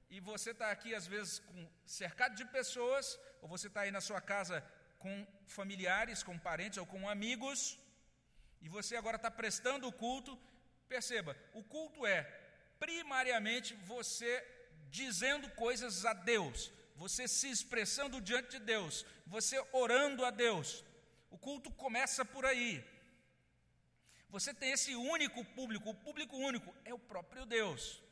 e 0.08 0.18
você 0.20 0.50
está 0.52 0.70
aqui, 0.70 0.94
às 0.94 1.06
vezes, 1.06 1.40
com, 1.48 1.68
cercado 1.84 2.34
de 2.40 2.44
pessoas, 2.58 3.18
ou 3.42 3.48
você 3.48 3.66
está 3.66 3.80
aí 3.82 3.90
na 3.90 4.00
sua 4.00 4.20
casa 4.20 4.64
com 4.98 5.14
familiares, 5.58 6.22
com 6.22 6.38
parentes 6.38 6.78
ou 6.78 6.86
com 6.86 7.08
amigos, 7.08 7.78
e 8.62 8.68
você 8.68 8.96
agora 8.96 9.16
está 9.16 9.30
prestando 9.30 9.86
o 9.86 9.92
culto. 9.92 10.38
Perceba, 10.88 11.36
o 11.52 11.62
culto 11.62 12.06
é 12.06 12.22
primariamente 12.78 13.74
você 13.92 14.32
dizendo 14.88 15.50
coisas 15.50 16.06
a 16.06 16.14
Deus, 16.14 16.72
você 16.94 17.28
se 17.28 17.50
expressando 17.50 18.20
diante 18.20 18.52
de 18.52 18.60
Deus, 18.60 19.04
você 19.26 19.62
orando 19.72 20.24
a 20.24 20.30
Deus. 20.30 20.85
O 21.30 21.38
culto 21.38 21.70
começa 21.70 22.24
por 22.24 22.44
aí. 22.44 22.84
Você 24.28 24.52
tem 24.52 24.72
esse 24.72 24.94
único 24.94 25.44
público, 25.44 25.90
o 25.90 25.94
público 25.94 26.36
único 26.36 26.74
é 26.84 26.92
o 26.92 26.98
próprio 26.98 27.46
Deus. 27.46 28.02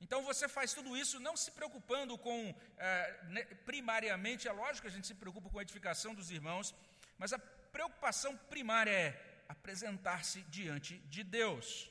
Então 0.00 0.22
você 0.22 0.48
faz 0.48 0.72
tudo 0.72 0.96
isso 0.96 1.20
não 1.20 1.36
se 1.36 1.50
preocupando 1.50 2.16
com, 2.16 2.54
é, 2.78 3.44
primariamente, 3.66 4.48
é 4.48 4.52
lógico 4.52 4.82
que 4.82 4.92
a 4.92 4.96
gente 4.96 5.06
se 5.06 5.14
preocupa 5.14 5.50
com 5.50 5.58
a 5.58 5.62
edificação 5.62 6.14
dos 6.14 6.30
irmãos, 6.30 6.74
mas 7.18 7.32
a 7.32 7.38
preocupação 7.38 8.36
primária 8.36 8.90
é 8.90 9.42
apresentar-se 9.48 10.40
diante 10.42 10.98
de 11.00 11.22
Deus. 11.22 11.90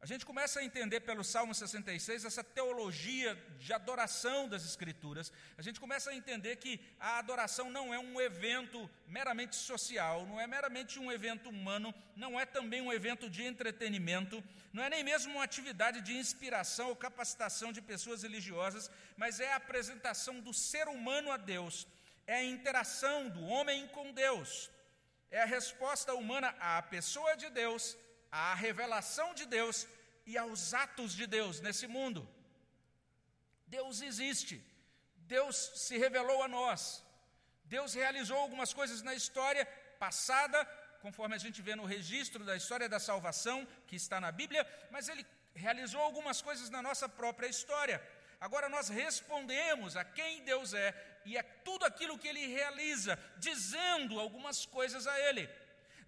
A 0.00 0.06
gente 0.06 0.24
começa 0.24 0.60
a 0.60 0.64
entender 0.64 1.00
pelo 1.00 1.24
Salmo 1.24 1.52
66 1.52 2.24
essa 2.24 2.44
teologia 2.44 3.34
de 3.58 3.72
adoração 3.72 4.48
das 4.48 4.64
Escrituras. 4.64 5.32
A 5.56 5.62
gente 5.62 5.80
começa 5.80 6.10
a 6.10 6.14
entender 6.14 6.54
que 6.56 6.80
a 7.00 7.18
adoração 7.18 7.68
não 7.68 7.92
é 7.92 7.98
um 7.98 8.20
evento 8.20 8.88
meramente 9.08 9.56
social, 9.56 10.24
não 10.24 10.40
é 10.40 10.46
meramente 10.46 11.00
um 11.00 11.10
evento 11.10 11.48
humano, 11.48 11.92
não 12.14 12.38
é 12.38 12.46
também 12.46 12.80
um 12.80 12.92
evento 12.92 13.28
de 13.28 13.42
entretenimento, 13.42 14.42
não 14.72 14.84
é 14.84 14.88
nem 14.88 15.02
mesmo 15.02 15.32
uma 15.34 15.42
atividade 15.42 16.00
de 16.00 16.16
inspiração 16.16 16.90
ou 16.90 16.96
capacitação 16.96 17.72
de 17.72 17.82
pessoas 17.82 18.22
religiosas, 18.22 18.88
mas 19.16 19.40
é 19.40 19.52
a 19.52 19.56
apresentação 19.56 20.38
do 20.38 20.54
ser 20.54 20.86
humano 20.86 21.32
a 21.32 21.36
Deus, 21.36 21.88
é 22.24 22.36
a 22.36 22.44
interação 22.44 23.28
do 23.28 23.44
homem 23.44 23.88
com 23.88 24.12
Deus, 24.12 24.70
é 25.28 25.42
a 25.42 25.46
resposta 25.46 26.14
humana 26.14 26.54
à 26.60 26.80
pessoa 26.82 27.36
de 27.36 27.50
Deus 27.50 27.96
à 28.30 28.54
revelação 28.54 29.34
de 29.34 29.46
Deus 29.46 29.86
e 30.26 30.36
aos 30.36 30.74
atos 30.74 31.14
de 31.14 31.26
Deus 31.26 31.60
nesse 31.60 31.86
mundo. 31.86 32.28
Deus 33.66 34.00
existe, 34.00 34.62
Deus 35.16 35.56
se 35.74 35.98
revelou 35.98 36.42
a 36.42 36.48
nós, 36.48 37.04
Deus 37.64 37.94
realizou 37.94 38.38
algumas 38.38 38.72
coisas 38.72 39.02
na 39.02 39.14
história 39.14 39.66
passada, 39.98 40.64
conforme 41.02 41.34
a 41.34 41.38
gente 41.38 41.60
vê 41.60 41.74
no 41.74 41.84
registro 41.84 42.44
da 42.44 42.56
história 42.56 42.88
da 42.88 42.98
salvação 42.98 43.66
que 43.86 43.96
está 43.96 44.20
na 44.20 44.32
Bíblia, 44.32 44.66
mas 44.90 45.08
Ele 45.08 45.26
realizou 45.54 46.00
algumas 46.00 46.40
coisas 46.40 46.70
na 46.70 46.80
nossa 46.80 47.08
própria 47.08 47.46
história. 47.46 48.02
Agora 48.40 48.68
nós 48.68 48.88
respondemos 48.88 49.96
a 49.96 50.04
quem 50.04 50.44
Deus 50.44 50.72
é 50.72 50.94
e 51.24 51.36
é 51.36 51.42
tudo 51.42 51.84
aquilo 51.84 52.18
que 52.18 52.28
Ele 52.28 52.46
realiza, 52.46 53.18
dizendo 53.36 54.18
algumas 54.18 54.64
coisas 54.64 55.06
a 55.06 55.20
Ele. 55.28 55.48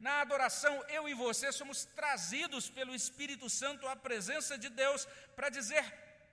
Na 0.07 0.15
adoração, 0.23 0.75
eu 0.97 1.07
e 1.09 1.15
você 1.15 1.53
somos 1.53 1.85
trazidos 2.01 2.71
pelo 2.71 2.95
Espírito 2.95 3.49
Santo 3.51 3.87
à 3.87 3.95
presença 3.95 4.57
de 4.57 4.71
Deus 4.83 5.05
para 5.37 5.51
dizer 5.51 5.85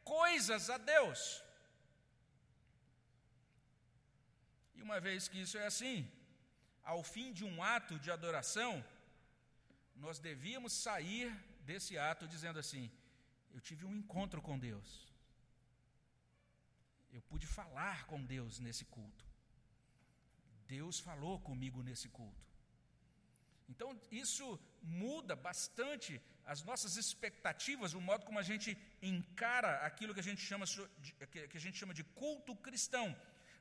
coisas 0.06 0.70
a 0.70 0.78
Deus. 0.78 1.44
E 4.76 4.82
uma 4.82 5.00
vez 5.08 5.28
que 5.28 5.42
isso 5.42 5.58
é 5.58 5.66
assim, 5.66 6.10
ao 6.82 7.04
fim 7.04 7.34
de 7.34 7.44
um 7.44 7.62
ato 7.62 8.00
de 8.00 8.10
adoração, 8.10 8.72
nós 9.98 10.18
devíamos 10.18 10.72
sair 10.72 11.28
desse 11.70 11.98
ato 11.98 12.26
dizendo 12.26 12.60
assim: 12.64 12.90
eu 13.54 13.60
tive 13.60 13.84
um 13.86 13.96
encontro 14.02 14.42
com 14.42 14.58
Deus. 14.58 14.90
Eu 17.12 17.22
pude 17.24 17.46
falar 17.46 18.06
com 18.06 18.24
Deus 18.24 18.60
nesse 18.60 18.86
culto. 18.86 19.26
Deus 20.68 21.00
falou 21.00 21.40
comigo 21.42 21.82
nesse 21.84 22.08
culto. 22.08 22.47
Então, 23.70 24.00
isso 24.12 24.60
muda 24.82 25.36
bastante 25.36 26.22
as 26.46 26.64
nossas 26.64 26.96
expectativas, 26.96 27.94
o 27.94 28.02
modo 28.10 28.26
como 28.26 28.40
a 28.40 28.48
gente 28.52 28.78
encara 29.02 29.72
aquilo 29.88 30.14
que 30.14 30.22
a 30.22 30.30
gente 30.30 30.42
chama 30.42 30.66
de, 30.66 31.14
que 31.52 31.58
a 31.58 31.66
gente 31.66 31.78
chama 31.78 31.94
de 31.94 32.04
culto 32.22 32.56
cristão. 32.56 33.08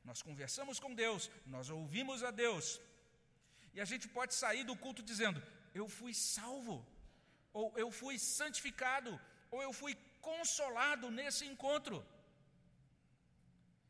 Nós 0.04 0.22
conversamos 0.22 0.78
com 0.78 0.94
Deus, 0.94 1.28
nós 1.54 1.68
ouvimos 1.68 2.22
a 2.22 2.30
Deus, 2.30 2.80
e 3.74 3.80
a 3.80 3.84
gente 3.84 4.06
pode 4.08 4.34
sair 4.34 4.62
do 4.64 4.76
culto 4.76 5.02
dizendo: 5.02 5.42
Eu 5.74 5.88
fui 5.88 6.14
salvo, 6.14 6.76
ou 7.52 7.66
eu 7.76 7.90
fui 7.90 8.16
santificado, 8.18 9.20
ou 9.50 9.60
eu 9.60 9.72
fui 9.72 9.94
consolado 10.20 11.10
nesse 11.10 11.44
encontro. 11.44 11.96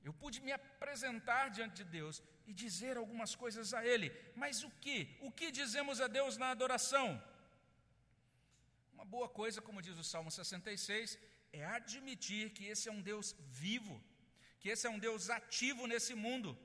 Eu 0.02 0.14
pude 0.22 0.40
me 0.40 0.52
apresentar 0.52 1.44
diante 1.50 1.76
de 1.82 1.84
Deus 1.98 2.22
e 2.46 2.52
dizer 2.52 2.96
algumas 2.96 3.34
coisas 3.34 3.74
a 3.74 3.84
Ele. 3.92 4.08
Mas 4.42 4.62
o 4.62 4.70
que? 4.82 4.98
O 5.20 5.30
que 5.30 5.50
dizemos 5.50 6.00
a 6.00 6.08
Deus 6.18 6.36
na 6.36 6.50
adoração? 6.50 7.08
Uma 8.94 9.04
boa 9.04 9.28
coisa, 9.28 9.60
como 9.60 9.82
diz 9.86 9.98
o 9.98 10.04
Salmo 10.12 10.30
66, 10.30 11.18
é 11.52 11.64
admitir 11.64 12.50
que 12.50 12.66
esse 12.66 12.88
é 12.88 12.92
um 12.92 13.02
Deus 13.10 13.34
vivo, 13.64 14.02
que 14.60 14.68
esse 14.68 14.86
é 14.86 14.90
um 14.90 14.98
Deus 14.98 15.28
ativo 15.30 15.86
nesse 15.86 16.14
mundo. 16.14 16.56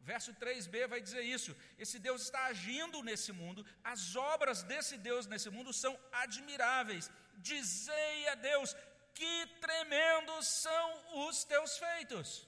Verso 0.00 0.32
3b 0.34 0.86
vai 0.86 1.00
dizer 1.00 1.22
isso. 1.36 1.54
Esse 1.84 1.98
Deus 1.98 2.22
está 2.22 2.42
agindo 2.46 3.02
nesse 3.02 3.32
mundo, 3.32 3.66
as 3.82 4.14
obras 4.14 4.62
desse 4.62 4.96
Deus 4.96 5.26
nesse 5.26 5.50
mundo 5.50 5.72
são 5.72 5.98
admiráveis. 6.24 7.10
Dizei 7.50 8.28
a 8.28 8.36
Deus: 8.36 8.74
que 9.18 9.46
tremendos 9.64 10.46
são 10.46 10.86
os 11.26 11.42
teus 11.44 11.78
feitos. 11.84 12.46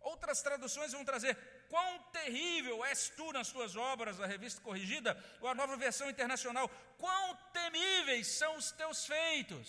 Outras 0.00 0.42
traduções 0.42 0.92
vão 0.92 1.04
trazer: 1.10 1.36
quão 1.70 1.90
terrível 2.18 2.84
és 2.84 3.08
tu 3.16 3.32
nas 3.32 3.50
tuas 3.54 3.76
obras, 3.76 4.20
a 4.20 4.26
revista 4.26 4.60
corrigida, 4.60 5.12
ou 5.40 5.48
a 5.48 5.54
nova 5.54 5.76
versão 5.76 6.10
internacional, 6.10 6.68
quão 6.98 7.36
temíveis 7.60 8.26
são 8.26 8.56
os 8.56 8.72
teus 8.72 9.06
feitos. 9.06 9.68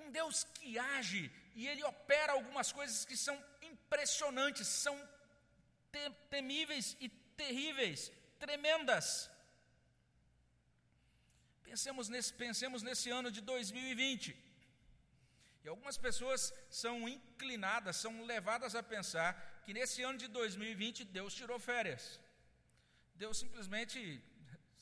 Um 0.00 0.10
Deus 0.10 0.44
que 0.54 0.78
age 0.78 1.30
e 1.54 1.68
ele 1.68 1.84
opera 1.84 2.32
algumas 2.32 2.72
coisas 2.72 3.04
que 3.04 3.16
são 3.16 3.36
impressionantes, 3.60 4.66
são 4.66 4.96
temíveis 6.30 6.96
e 6.98 7.08
terríveis, 7.42 8.10
tremendas. 8.38 9.30
Pensemos 11.62 12.08
nesse, 12.08 12.32
pensemos 12.32 12.82
nesse 12.82 13.10
ano 13.10 13.30
de 13.30 13.42
2020. 13.42 14.34
E 15.64 15.68
algumas 15.68 15.98
pessoas 15.98 16.54
são 16.70 17.06
inclinadas, 17.06 17.96
são 17.96 18.24
levadas 18.24 18.74
a 18.74 18.82
pensar 18.82 19.47
que 19.68 19.74
nesse 19.74 20.00
ano 20.02 20.16
de 20.16 20.28
2020 20.28 21.04
Deus 21.16 21.34
tirou 21.38 21.58
férias. 21.58 22.18
Deus 23.22 23.36
simplesmente, 23.36 23.98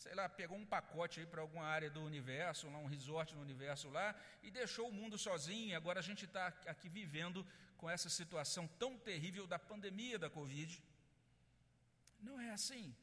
sei 0.02 0.14
lá, 0.14 0.28
pegou 0.28 0.56
um 0.56 0.68
pacote 0.74 1.18
aí 1.18 1.26
para 1.26 1.40
alguma 1.44 1.64
área 1.76 1.90
do 1.90 2.02
universo, 2.10 2.70
lá 2.70 2.78
um 2.78 2.86
resort 2.86 3.34
no 3.34 3.40
universo 3.40 3.88
lá, 3.96 4.14
e 4.44 4.48
deixou 4.48 4.88
o 4.88 4.92
mundo 4.98 5.18
sozinho. 5.18 5.70
E 5.70 5.74
agora 5.74 5.98
a 5.98 6.06
gente 6.08 6.24
está 6.24 6.46
aqui 6.72 6.88
vivendo 6.88 7.44
com 7.76 7.90
essa 7.90 8.08
situação 8.08 8.68
tão 8.82 8.96
terrível 8.96 9.44
da 9.44 9.58
pandemia 9.58 10.20
da 10.20 10.30
Covid. 10.30 10.80
Não 12.20 12.38
é 12.38 12.50
assim. 12.50 12.94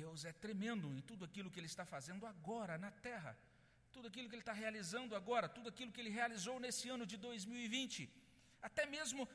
Deus 0.00 0.24
é 0.24 0.32
tremendo 0.32 0.86
em 0.96 1.00
tudo 1.00 1.24
aquilo 1.24 1.50
que 1.50 1.58
Ele 1.58 1.72
está 1.74 1.84
fazendo 1.84 2.24
agora 2.26 2.78
na 2.78 2.92
terra, 3.08 3.36
tudo 3.90 4.06
aquilo 4.06 4.28
que 4.28 4.36
Ele 4.36 4.42
está 4.42 4.52
realizando 4.52 5.16
agora, 5.16 5.48
tudo 5.48 5.68
aquilo 5.68 5.90
que 5.90 6.00
Ele 6.00 6.16
realizou 6.20 6.60
nesse 6.60 6.88
ano 6.88 7.04
de 7.04 7.16
2020, 7.16 8.08
até 8.62 8.86
mesmo 8.86 9.28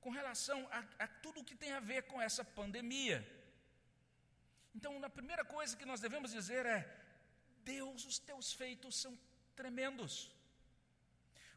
com 0.00 0.10
relação 0.10 0.68
a, 0.70 1.04
a 1.04 1.06
tudo 1.06 1.44
que 1.44 1.54
tem 1.54 1.72
a 1.72 1.80
ver 1.80 2.02
com 2.04 2.20
essa 2.20 2.44
pandemia. 2.44 3.18
Então, 4.74 5.02
a 5.04 5.10
primeira 5.10 5.44
coisa 5.44 5.76
que 5.76 5.84
nós 5.84 6.00
devemos 6.00 6.30
dizer 6.30 6.64
é: 6.66 6.80
Deus, 7.64 8.04
os 8.04 8.18
teus 8.18 8.52
feitos 8.52 9.00
são 9.00 9.18
tremendos. 9.54 10.30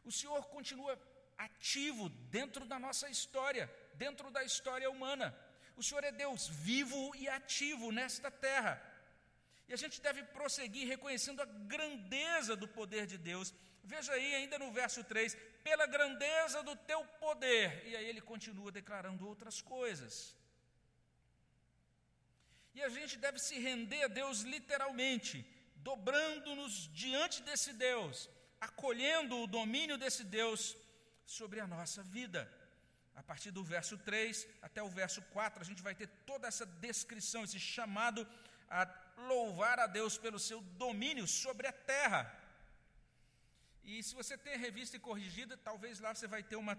O 0.04 0.12
Senhor 0.12 0.44
continua 0.46 1.00
ativo 1.38 2.08
dentro 2.38 2.64
da 2.66 2.78
nossa 2.78 3.08
história, 3.08 3.72
dentro 3.94 4.30
da 4.30 4.44
história 4.44 4.90
humana. 4.90 5.36
O 5.76 5.82
Senhor 5.82 6.04
é 6.04 6.12
Deus 6.12 6.46
vivo 6.48 7.14
e 7.16 7.28
ativo 7.28 7.90
nesta 7.90 8.30
terra. 8.30 8.80
E 9.68 9.72
a 9.72 9.76
gente 9.76 10.00
deve 10.00 10.22
prosseguir 10.24 10.86
reconhecendo 10.86 11.40
a 11.40 11.46
grandeza 11.46 12.54
do 12.54 12.68
poder 12.68 13.06
de 13.06 13.16
Deus. 13.16 13.54
Veja 13.92 14.12
aí, 14.12 14.34
ainda 14.34 14.58
no 14.58 14.70
verso 14.80 15.02
3, 15.04 15.36
pela 15.62 15.86
grandeza 15.86 16.62
do 16.62 16.74
teu 16.90 17.04
poder. 17.24 17.66
E 17.90 17.96
aí 17.96 18.06
ele 18.06 18.20
continua 18.32 18.72
declarando 18.80 19.28
outras 19.32 19.60
coisas. 19.60 20.14
E 22.74 22.82
a 22.82 22.88
gente 22.88 23.16
deve 23.24 23.38
se 23.38 23.56
render 23.58 24.02
a 24.04 24.08
Deus 24.20 24.40
literalmente, 24.54 25.46
dobrando-nos 25.76 26.74
diante 27.02 27.42
desse 27.42 27.72
Deus, 27.72 28.28
acolhendo 28.60 29.38
o 29.38 29.46
domínio 29.46 29.96
desse 29.96 30.24
Deus 30.24 30.76
sobre 31.24 31.60
a 31.60 31.66
nossa 31.66 32.02
vida 32.02 32.42
a 33.14 33.22
partir 33.22 33.50
do 33.50 33.62
verso 33.62 33.96
3 33.98 34.46
até 34.60 34.82
o 34.82 34.88
verso 34.88 35.22
4, 35.22 35.62
a 35.62 35.64
gente 35.64 35.82
vai 35.82 35.94
ter 35.94 36.08
toda 36.26 36.48
essa 36.48 36.66
descrição, 36.66 37.44
esse 37.44 37.60
chamado 37.60 38.26
a 38.68 38.88
louvar 39.28 39.78
a 39.78 39.86
Deus 39.86 40.18
pelo 40.18 40.38
seu 40.38 40.60
domínio 40.60 41.26
sobre 41.26 41.66
a 41.66 41.72
terra. 41.72 42.20
E 43.84 44.02
se 44.02 44.14
você 44.14 44.36
tem 44.36 44.54
a 44.54 44.58
revista 44.58 44.98
corrigida, 44.98 45.56
talvez 45.56 46.00
lá 46.00 46.14
você 46.14 46.26
vai 46.26 46.42
ter 46.42 46.56
uma, 46.56 46.76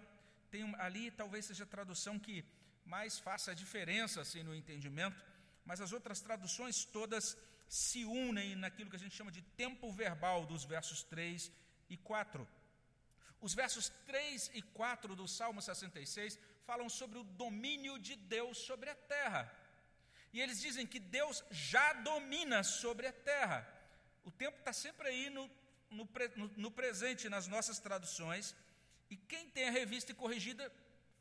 tem 0.49 0.63
uma 0.63 0.77
ali 0.81 1.11
talvez 1.11 1.45
seja 1.45 1.63
a 1.63 1.67
tradução 1.67 2.17
que 2.17 2.43
mais 2.85 3.19
faça 3.19 3.51
a 3.51 3.53
diferença 3.53 4.21
assim 4.21 4.43
no 4.43 4.55
entendimento, 4.55 5.23
mas 5.63 5.81
as 5.81 5.91
outras 5.91 6.19
traduções 6.19 6.83
todas 6.85 7.37
se 7.67 8.05
unem 8.05 8.55
naquilo 8.55 8.89
que 8.89 8.95
a 8.95 8.99
gente 8.99 9.15
chama 9.15 9.31
de 9.31 9.41
tempo 9.41 9.91
verbal 9.91 10.45
dos 10.45 10.63
versos 10.63 11.03
3 11.03 11.51
e 11.89 11.97
4. 11.97 12.47
Os 13.41 13.53
versos 13.53 13.89
3 14.05 14.51
e 14.53 14.61
4 14.61 15.15
do 15.15 15.27
Salmo 15.27 15.61
66 15.61 16.39
falam 16.65 16.89
sobre 16.89 17.19
o 17.19 17.23
domínio 17.23 17.99
de 17.99 18.15
Deus 18.15 18.57
sobre 18.57 18.89
a 18.89 18.95
terra. 18.95 19.51
E 20.33 20.41
eles 20.41 20.59
dizem 20.59 20.85
que 20.85 20.99
Deus 20.99 21.43
já 21.51 21.93
domina 21.93 22.63
sobre 22.63 23.07
a 23.07 23.13
terra. 23.13 23.67
O 24.23 24.31
tempo 24.31 24.57
está 24.59 24.73
sempre 24.73 25.07
aí 25.07 25.29
no, 25.29 25.49
no, 25.89 26.07
no, 26.57 26.71
presente, 26.71 27.29
nas 27.29 27.47
nossas 27.47 27.79
traduções. 27.79 28.55
E 29.09 29.15
quem 29.15 29.49
tem 29.49 29.67
a 29.67 29.71
revista 29.71 30.13
corrigida 30.13 30.71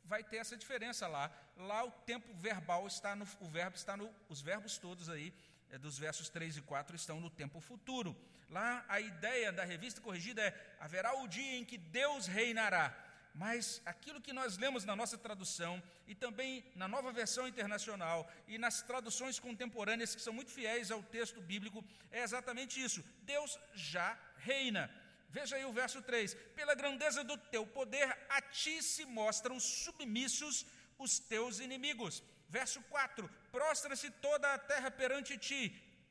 vai 0.03 0.23
ter 0.23 0.37
essa 0.37 0.57
diferença 0.57 1.07
lá. 1.07 1.31
Lá 1.57 1.83
o 1.83 1.91
tempo 1.91 2.33
verbal 2.35 2.85
está 2.87 3.15
no, 3.15 3.27
o 3.39 3.49
verbo 3.49 3.75
está 3.75 3.95
no, 3.97 4.13
os 4.29 4.41
verbos 4.41 4.77
todos 4.77 5.09
aí, 5.09 5.33
é, 5.69 5.77
dos 5.77 5.97
versos 5.97 6.29
3 6.29 6.57
e 6.57 6.61
4 6.61 6.95
estão 6.95 7.19
no 7.19 7.29
tempo 7.29 7.59
futuro. 7.59 8.15
Lá 8.49 8.85
a 8.87 8.99
ideia 8.99 9.51
da 9.51 9.63
revista 9.63 10.01
corrigida 10.01 10.41
é: 10.41 10.75
haverá 10.79 11.17
o 11.19 11.27
dia 11.27 11.57
em 11.57 11.65
que 11.65 11.77
Deus 11.77 12.27
reinará. 12.27 12.95
Mas 13.43 13.81
aquilo 13.85 14.21
que 14.21 14.31
nós 14.31 14.57
lemos 14.57 14.85
na 14.85 14.95
nossa 14.95 15.17
tradução, 15.17 15.83
e 16.07 16.15
também 16.15 16.63
na 16.73 16.87
nova 16.87 17.11
versão 17.11 17.45
internacional, 17.45 18.31
e 18.47 18.57
nas 18.57 18.81
traduções 18.81 19.39
contemporâneas 19.39 20.15
que 20.15 20.21
são 20.21 20.33
muito 20.33 20.51
fiéis 20.51 20.89
ao 20.89 21.03
texto 21.03 21.41
bíblico, 21.41 21.83
é 22.11 22.23
exatamente 22.23 22.81
isso: 22.81 23.03
Deus 23.23 23.59
já 23.73 24.17
reina. 24.37 24.89
Veja 25.29 25.57
aí 25.57 25.65
o 25.65 25.73
verso 25.73 26.01
3: 26.01 26.33
Pela 26.55 26.75
grandeza 26.75 27.25
do 27.25 27.37
teu 27.37 27.67
poder, 27.67 28.07
a 28.29 28.41
ti 28.41 28.81
se 28.81 29.03
mostram 29.03 29.59
submissos 29.59 30.65
os 30.97 31.19
teus 31.19 31.59
inimigos. 31.59 32.23
Verso 32.47 32.81
4: 32.83 33.29
Prostra-se 33.51 34.11
toda 34.11 34.53
a 34.53 34.57
terra 34.57 34.89
perante 34.89 35.37
ti, 35.37 35.61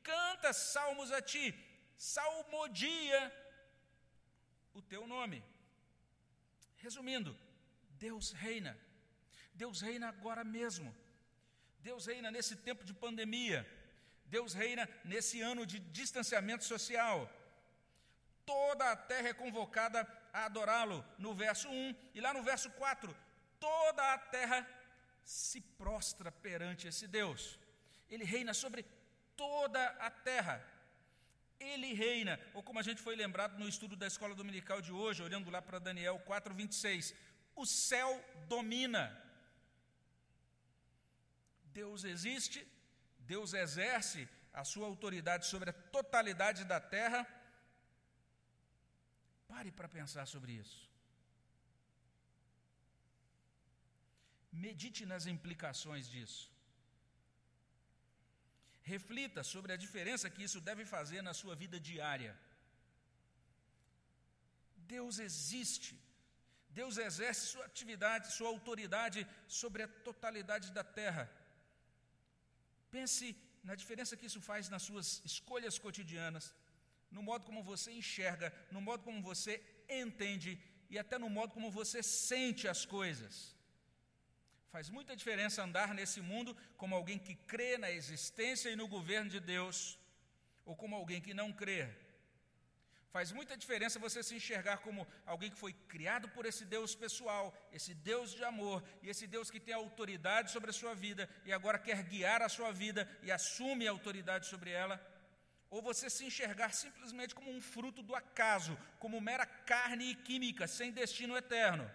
canta 0.02 0.52
salmos 0.52 1.10
a 1.10 1.22
ti, 1.22 1.54
salmodia 1.96 3.32
o 4.74 4.82
teu 4.82 5.06
nome. 5.06 5.42
Resumindo, 6.86 7.34
Deus 8.06 8.32
reina. 8.32 8.72
Deus 9.54 9.80
reina 9.80 10.06
agora 10.08 10.44
mesmo. 10.44 10.94
Deus 11.80 12.04
reina 12.10 12.30
nesse 12.30 12.56
tempo 12.56 12.84
de 12.84 12.92
pandemia. 12.92 13.60
Deus 14.26 14.52
reina 14.52 14.84
nesse 15.02 15.40
ano 15.40 15.64
de 15.64 15.78
distanciamento 15.78 16.64
social. 16.64 17.18
Toda 18.44 18.92
a 18.92 18.96
terra 18.96 19.28
é 19.30 19.40
convocada 19.42 19.98
a 20.30 20.44
adorá-lo, 20.44 21.02
no 21.18 21.32
verso 21.34 21.68
1. 21.68 21.96
E 22.14 22.20
lá 22.20 22.34
no 22.34 22.42
verso 22.42 22.68
4, 22.72 23.16
toda 23.58 24.02
a 24.12 24.18
terra 24.18 24.58
se 25.24 25.62
prostra 25.62 26.30
perante 26.30 26.86
esse 26.88 27.06
Deus. 27.06 27.58
Ele 28.10 28.24
reina 28.24 28.52
sobre 28.52 28.84
toda 29.34 29.82
a 30.08 30.10
terra. 30.10 30.56
Ele 31.72 31.90
reina, 32.04 32.34
ou 32.56 32.62
como 32.62 32.78
a 32.78 32.86
gente 32.88 33.00
foi 33.06 33.14
lembrado 33.16 33.58
no 33.58 33.68
estudo 33.68 33.96
da 33.96 34.06
escola 34.12 34.34
dominical 34.40 34.80
de 34.86 34.92
hoje, 35.00 35.22
olhando 35.28 35.50
lá 35.54 35.60
para 35.62 35.84
Daniel 35.88 36.16
4:26, 36.30 37.14
o 37.62 37.64
céu 37.66 38.10
domina. 38.54 39.04
Deus 41.80 42.04
existe, 42.14 42.60
Deus 43.32 43.52
exerce 43.64 44.28
a 44.60 44.64
sua 44.72 44.86
autoridade 44.86 45.46
sobre 45.52 45.70
a 45.70 45.78
totalidade 45.96 46.64
da 46.72 46.80
terra. 46.96 47.20
Pare 49.52 49.70
para 49.78 49.88
pensar 49.88 50.26
sobre 50.34 50.52
isso. 50.62 50.80
Medite 54.52 55.04
nas 55.12 55.26
implicações 55.26 56.08
disso. 56.08 56.53
Reflita 58.92 59.42
sobre 59.42 59.72
a 59.72 59.76
diferença 59.76 60.30
que 60.34 60.42
isso 60.42 60.60
deve 60.60 60.84
fazer 60.84 61.22
na 61.22 61.32
sua 61.32 61.54
vida 61.56 61.78
diária. 61.80 62.38
Deus 64.76 65.18
existe. 65.18 65.94
Deus 66.68 66.98
exerce 66.98 67.46
sua 67.46 67.64
atividade, 67.64 68.32
sua 68.32 68.48
autoridade 68.48 69.26
sobre 69.46 69.82
a 69.84 69.88
totalidade 69.88 70.70
da 70.72 70.84
terra. 70.84 71.24
Pense 72.90 73.36
na 73.62 73.74
diferença 73.74 74.16
que 74.16 74.26
isso 74.26 74.40
faz 74.40 74.68
nas 74.68 74.82
suas 74.82 75.22
escolhas 75.24 75.78
cotidianas, 75.78 76.54
no 77.10 77.22
modo 77.22 77.46
como 77.46 77.62
você 77.62 77.90
enxerga, 77.92 78.52
no 78.70 78.80
modo 78.80 79.02
como 79.02 79.22
você 79.22 79.62
entende 79.88 80.60
e 80.90 80.98
até 80.98 81.16
no 81.18 81.30
modo 81.30 81.54
como 81.54 81.70
você 81.70 82.02
sente 82.02 82.68
as 82.68 82.84
coisas. 82.84 83.53
Faz 84.74 84.90
muita 84.90 85.14
diferença 85.14 85.62
andar 85.62 85.94
nesse 85.94 86.20
mundo 86.20 86.52
como 86.76 86.96
alguém 86.96 87.16
que 87.16 87.36
crê 87.52 87.78
na 87.78 87.92
existência 87.92 88.68
e 88.70 88.74
no 88.74 88.88
governo 88.88 89.30
de 89.30 89.38
Deus, 89.38 89.96
ou 90.66 90.74
como 90.74 90.96
alguém 90.96 91.20
que 91.20 91.32
não 91.32 91.52
crê. 91.52 91.82
Faz 93.12 93.30
muita 93.30 93.56
diferença 93.56 94.00
você 94.00 94.20
se 94.20 94.34
enxergar 94.34 94.78
como 94.78 95.06
alguém 95.24 95.48
que 95.52 95.62
foi 95.64 95.72
criado 95.86 96.28
por 96.30 96.44
esse 96.44 96.64
Deus 96.64 96.92
pessoal, 96.92 97.56
esse 97.72 97.94
Deus 97.94 98.32
de 98.32 98.42
amor, 98.42 98.82
e 99.00 99.08
esse 99.08 99.28
Deus 99.28 99.48
que 99.48 99.60
tem 99.60 99.72
autoridade 99.72 100.50
sobre 100.50 100.70
a 100.70 100.78
sua 100.80 100.92
vida 100.92 101.30
e 101.44 101.52
agora 101.52 101.78
quer 101.78 102.02
guiar 102.02 102.42
a 102.42 102.48
sua 102.48 102.72
vida 102.72 103.08
e 103.22 103.30
assume 103.30 103.86
a 103.86 103.92
autoridade 103.92 104.48
sobre 104.48 104.72
ela. 104.72 105.00
Ou 105.70 105.80
você 105.80 106.10
se 106.10 106.24
enxergar 106.24 106.72
simplesmente 106.72 107.32
como 107.32 107.48
um 107.48 107.60
fruto 107.60 108.02
do 108.02 108.16
acaso, 108.16 108.76
como 108.98 109.20
mera 109.20 109.46
carne 109.46 110.10
e 110.10 110.16
química, 110.16 110.66
sem 110.66 110.90
destino 110.90 111.36
eterno. 111.36 111.88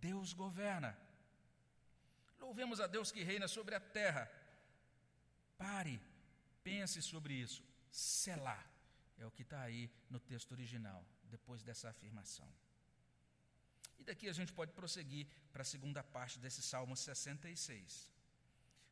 Deus 0.00 0.32
governa. 0.32 1.04
Louvemos 2.46 2.80
a 2.80 2.86
Deus 2.86 3.10
que 3.10 3.24
reina 3.30 3.48
sobre 3.48 3.74
a 3.74 3.80
terra. 3.80 4.24
Pare, 5.58 6.00
pense 6.62 7.02
sobre 7.02 7.34
isso. 7.34 7.62
Selar 7.90 8.64
é 9.18 9.26
o 9.26 9.32
que 9.32 9.42
está 9.42 9.60
aí 9.62 9.90
no 10.08 10.20
texto 10.20 10.52
original, 10.52 11.04
depois 11.24 11.64
dessa 11.64 11.88
afirmação. 11.88 12.48
E 13.98 14.04
daqui 14.04 14.28
a 14.28 14.32
gente 14.32 14.52
pode 14.52 14.72
prosseguir 14.72 15.26
para 15.52 15.62
a 15.62 15.70
segunda 15.74 16.04
parte 16.04 16.38
desse 16.38 16.62
Salmo 16.62 16.96
66. 16.96 18.12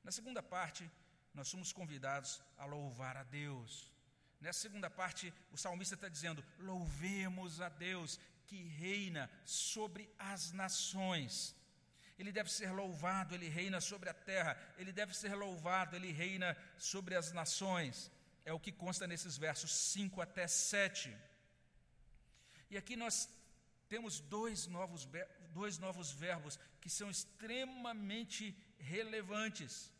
Na 0.02 0.10
segunda 0.10 0.42
parte, 0.42 0.90
nós 1.32 1.46
somos 1.46 1.72
convidados 1.72 2.42
a 2.58 2.64
louvar 2.64 3.16
a 3.16 3.22
Deus. 3.22 3.92
Nessa 4.40 4.62
segunda 4.66 4.90
parte, 4.90 5.32
o 5.52 5.56
salmista 5.56 5.94
está 5.94 6.08
dizendo: 6.08 6.44
louvemos 6.58 7.60
a 7.60 7.68
Deus 7.68 8.18
que 8.48 8.62
reina 8.64 9.30
sobre 9.44 10.12
as 10.18 10.50
nações. 10.52 11.54
Ele 12.18 12.32
deve 12.32 12.50
ser 12.50 12.70
louvado, 12.70 13.34
ele 13.34 13.48
reina 13.48 13.80
sobre 13.80 14.08
a 14.08 14.14
terra, 14.14 14.56
ele 14.78 14.92
deve 14.92 15.16
ser 15.16 15.34
louvado, 15.34 15.96
ele 15.96 16.12
reina 16.12 16.56
sobre 16.78 17.14
as 17.14 17.32
nações 17.32 18.10
é 18.44 18.52
o 18.52 18.60
que 18.60 18.70
consta 18.70 19.06
nesses 19.06 19.36
versos 19.36 19.72
5 19.72 20.20
até 20.20 20.46
7. 20.46 21.16
E 22.70 22.76
aqui 22.76 22.94
nós 22.94 23.28
temos 23.88 24.20
dois 24.20 24.66
novos, 24.66 25.08
dois 25.50 25.78
novos 25.78 26.10
verbos 26.10 26.58
que 26.80 26.90
são 26.90 27.08
extremamente 27.10 28.56
relevantes. 28.78 29.90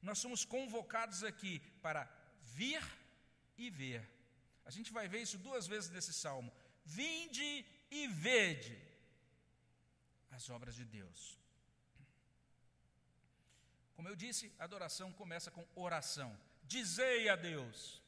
Nós 0.00 0.18
somos 0.18 0.44
convocados 0.44 1.22
aqui 1.22 1.60
para 1.82 2.08
vir 2.42 2.82
e 3.58 3.68
ver. 3.70 4.02
A 4.64 4.70
gente 4.70 4.92
vai 4.92 5.06
ver 5.06 5.20
isso 5.22 5.38
duas 5.38 5.66
vezes 5.66 5.90
nesse 5.90 6.12
salmo. 6.12 6.52
Vinde 6.84 7.66
e 7.90 8.08
vede 8.08 8.74
as 10.36 10.50
obras 10.56 10.74
de 10.74 10.84
Deus. 10.84 11.38
Como 13.96 14.08
eu 14.08 14.16
disse, 14.16 14.52
a 14.58 14.64
adoração 14.64 15.12
começa 15.12 15.50
com 15.50 15.64
oração 15.74 16.30
dizei 16.64 17.28
a 17.28 17.36
Deus. 17.36 18.00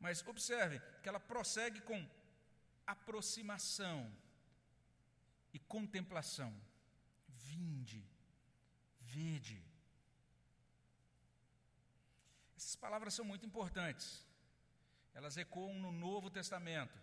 Mas 0.00 0.26
observe 0.26 0.80
que 1.02 1.08
ela 1.08 1.20
prossegue 1.20 1.80
com 1.80 2.00
aproximação 2.86 3.98
e 5.52 5.58
contemplação. 5.58 6.52
Vinde, 7.28 8.04
vede. 9.00 9.60
Essas 12.56 12.76
palavras 12.76 13.14
são 13.14 13.24
muito 13.24 13.46
importantes. 13.46 14.24
Elas 15.14 15.36
ecoam 15.36 15.74
no 15.84 15.90
Novo 15.90 16.30
Testamento. 16.30 16.98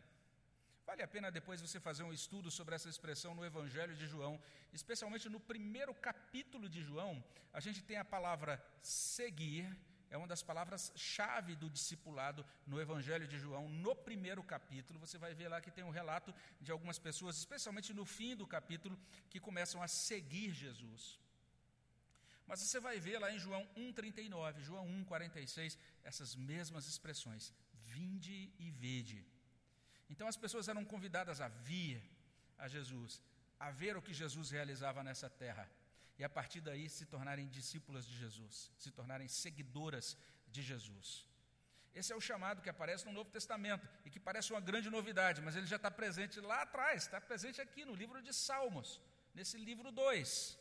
Vale 0.86 1.02
a 1.02 1.08
pena 1.08 1.32
depois 1.32 1.60
você 1.60 1.80
fazer 1.80 2.04
um 2.04 2.14
estudo 2.14 2.52
sobre 2.52 2.76
essa 2.76 2.88
expressão 2.88 3.34
no 3.34 3.44
Evangelho 3.44 3.96
de 3.96 4.06
João, 4.08 4.40
especialmente 4.72 5.28
no 5.28 5.40
primeiro 5.40 5.94
capítulo 5.96 6.70
de 6.70 6.82
João, 6.84 7.24
a 7.52 7.60
gente 7.60 7.82
tem 7.82 7.98
a 7.98 8.06
palavra 8.06 8.64
seguir, 8.84 9.66
é 10.12 10.18
uma 10.18 10.28
das 10.28 10.44
palavras-chave 10.44 11.56
do 11.56 11.72
discipulado 11.72 12.46
no 12.68 12.80
Evangelho 12.80 13.28
de 13.28 13.40
João. 13.40 13.68
No 13.68 13.96
primeiro 13.96 14.44
capítulo, 14.44 15.00
você 15.00 15.18
vai 15.18 15.34
ver 15.34 15.48
lá 15.48 15.60
que 15.60 15.72
tem 15.72 15.84
um 15.84 15.90
relato 15.90 16.34
de 16.62 16.72
algumas 16.72 17.00
pessoas, 17.00 17.36
especialmente 17.38 17.92
no 17.92 18.06
fim 18.06 18.36
do 18.36 18.46
capítulo, 18.46 18.98
que 19.32 19.40
começam 19.40 19.82
a 19.82 19.88
seguir 19.88 20.52
Jesus. 20.54 21.20
Mas 22.46 22.60
você 22.60 22.80
vai 22.80 23.00
ver 23.00 23.18
lá 23.18 23.32
em 23.32 23.40
João 23.40 23.68
1,39, 23.76 24.62
João 24.62 24.88
1,46, 25.04 25.80
essas 26.04 26.36
mesmas 26.36 26.88
expressões: 26.88 27.52
vinde 27.74 28.54
e 28.60 28.70
vede. 28.70 29.26
Então 30.10 30.28
as 30.28 30.38
pessoas 30.38 30.68
eram 30.68 30.86
convidadas 30.86 31.42
a 31.42 31.48
vir 31.48 32.02
a 32.58 32.68
Jesus, 32.68 33.22
a 33.60 33.72
ver 33.72 33.98
o 33.98 34.02
que 34.02 34.14
Jesus 34.14 34.50
realizava 34.50 35.04
nessa 35.04 35.30
terra 35.30 35.70
e 36.18 36.24
a 36.24 36.30
partir 36.30 36.62
daí 36.62 36.90
se 36.90 37.06
tornarem 37.06 37.48
discípulas 37.48 38.06
de 38.06 38.18
Jesus, 38.18 38.72
se 38.78 38.92
tornarem 38.92 39.28
seguidoras 39.28 40.18
de 40.48 40.62
Jesus. 40.62 41.26
Esse 41.94 42.12
é 42.12 42.16
o 42.16 42.22
chamado 42.22 42.62
que 42.62 42.70
aparece 42.70 43.06
no 43.06 43.14
Novo 43.14 43.30
Testamento 43.30 43.88
e 44.06 44.10
que 44.10 44.20
parece 44.20 44.52
uma 44.52 44.60
grande 44.60 44.90
novidade, 44.90 45.42
mas 45.42 45.56
ele 45.56 45.66
já 45.66 45.78
está 45.78 45.90
presente 45.90 46.40
lá 46.42 46.62
atrás, 46.62 47.04
está 47.04 47.20
presente 47.22 47.62
aqui 47.62 47.86
no 47.86 47.96
livro 47.96 48.22
de 48.22 48.34
Salmos, 48.34 49.02
nesse 49.34 49.58
livro 49.58 49.92
2. 49.92 50.60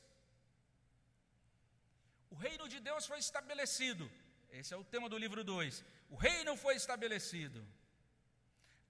O 2.30 2.36
reino 2.36 2.68
de 2.68 2.78
Deus 2.80 3.06
foi 3.06 3.18
estabelecido, 3.18 4.10
esse 4.50 4.72
é 4.72 4.76
o 4.76 4.84
tema 4.84 5.08
do 5.08 5.18
livro 5.18 5.42
2. 5.42 5.84
O 6.08 6.16
reino 6.16 6.56
foi 6.56 6.76
estabelecido. 6.76 7.66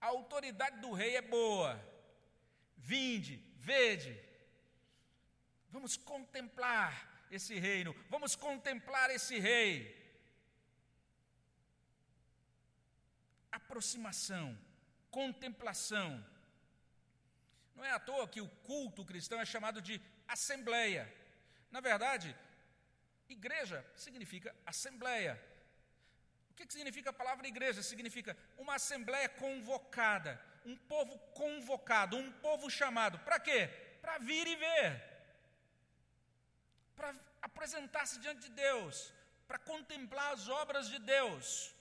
A 0.04 0.08
autoridade 0.08 0.76
do 0.84 0.92
rei 0.92 1.16
é 1.16 1.22
boa. 1.22 1.70
Vinde, 2.76 3.36
vede. 3.56 4.12
Vamos 5.70 5.96
contemplar 5.96 6.92
esse 7.30 7.54
reino, 7.58 7.96
vamos 8.10 8.36
contemplar 8.36 9.08
esse 9.10 9.38
rei. 9.38 9.72
Aproximação, 13.50 14.46
contemplação. 15.10 16.08
Não 17.74 17.82
é 17.82 17.92
à 17.92 17.98
toa 17.98 18.28
que 18.28 18.42
o 18.42 18.48
culto 18.68 19.06
cristão 19.06 19.40
é 19.40 19.46
chamado 19.46 19.80
de 19.80 19.98
assembleia. 20.28 21.10
Na 21.70 21.80
verdade, 21.80 22.36
igreja 23.26 23.82
significa 23.96 24.54
assembleia. 24.66 25.42
O 26.54 26.56
que 26.56 26.72
significa 26.72 27.10
a 27.10 27.20
palavra 27.20 27.48
igreja? 27.48 27.82
Significa 27.82 28.36
uma 28.56 28.76
assembleia 28.76 29.28
convocada, 29.28 30.40
um 30.64 30.76
povo 30.76 31.18
convocado, 31.40 32.16
um 32.16 32.30
povo 32.46 32.70
chamado. 32.70 33.18
Para 33.18 33.40
quê? 33.40 33.66
Para 34.00 34.18
vir 34.18 34.46
e 34.46 34.54
ver, 34.54 35.02
para 36.94 37.12
apresentar-se 37.42 38.20
diante 38.20 38.42
de 38.42 38.50
Deus, 38.50 39.12
para 39.48 39.58
contemplar 39.58 40.32
as 40.32 40.48
obras 40.48 40.88
de 40.88 41.00
Deus. 41.00 41.74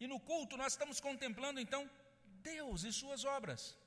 E 0.00 0.08
no 0.08 0.18
culto 0.18 0.56
nós 0.56 0.72
estamos 0.72 0.98
contemplando 1.00 1.60
então 1.60 1.88
Deus 2.50 2.82
e 2.82 2.92
suas 2.92 3.24
obras. 3.24 3.78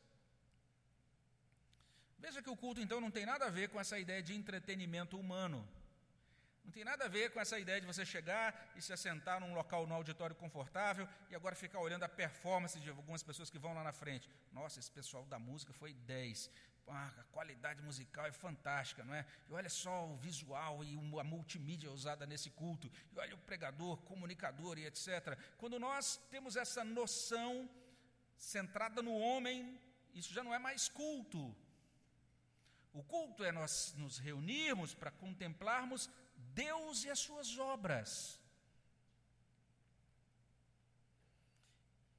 Veja 2.18 2.42
que 2.42 2.50
o 2.50 2.56
culto 2.56 2.80
então 2.80 3.02
não 3.02 3.12
tem 3.12 3.26
nada 3.26 3.48
a 3.48 3.50
ver 3.50 3.68
com 3.68 3.82
essa 3.82 4.00
ideia 4.00 4.24
de 4.24 4.34
entretenimento 4.34 5.20
humano. 5.20 5.68
Não 6.66 6.72
tem 6.72 6.84
nada 6.84 7.06
a 7.06 7.08
ver 7.08 7.32
com 7.32 7.40
essa 7.40 7.60
ideia 7.60 7.80
de 7.80 7.86
você 7.86 8.04
chegar 8.04 8.72
e 8.76 8.82
se 8.82 8.92
assentar 8.92 9.40
num 9.40 9.54
local, 9.54 9.86
num 9.86 9.94
auditório 9.94 10.36
confortável 10.36 11.08
e 11.30 11.36
agora 11.36 11.56
ficar 11.56 11.80
olhando 11.80 12.04
a 12.04 12.10
performance 12.10 12.80
de 12.80 12.90
algumas 12.90 13.22
pessoas 13.22 13.52
que 13.52 13.60
vão 13.60 13.76
lá 13.76 13.84
na 13.84 13.94
frente. 13.94 14.28
Nossa, 14.52 14.80
esse 14.80 14.92
pessoal 14.92 15.24
da 15.26 15.38
música 15.38 15.72
foi 15.74 15.94
10. 15.94 16.50
Ah, 16.88 17.12
a 17.20 17.24
qualidade 17.26 17.82
musical 17.82 18.26
é 18.26 18.32
fantástica, 18.32 19.04
não 19.04 19.14
é? 19.14 19.26
E 19.48 19.54
olha 19.54 19.70
só 19.70 20.08
o 20.08 20.18
visual 20.18 20.84
e 20.84 20.96
a 21.20 21.24
multimídia 21.24 21.92
usada 21.92 22.26
nesse 22.26 22.50
culto. 22.50 22.92
E 23.14 23.20
olha 23.20 23.36
o 23.36 23.40
pregador, 23.40 23.98
comunicador 24.02 24.80
e 24.80 24.86
etc. 24.86 25.38
Quando 25.58 25.80
nós 25.80 26.18
temos 26.32 26.56
essa 26.56 26.84
noção 26.84 27.70
centrada 28.36 29.04
no 29.04 29.16
homem, 29.16 29.80
isso 30.16 30.34
já 30.34 30.44
não 30.44 30.54
é 30.54 30.58
mais 30.60 30.90
culto. 30.90 31.56
O 32.92 33.04
culto 33.04 33.44
é 33.44 33.52
nós 33.52 33.94
nos 33.98 34.18
reunirmos 34.18 34.96
para 34.96 35.12
contemplarmos 35.12 36.10
Deus 36.36 37.04
e 37.04 37.10
as 37.10 37.20
suas 37.20 37.58
obras. 37.58 38.40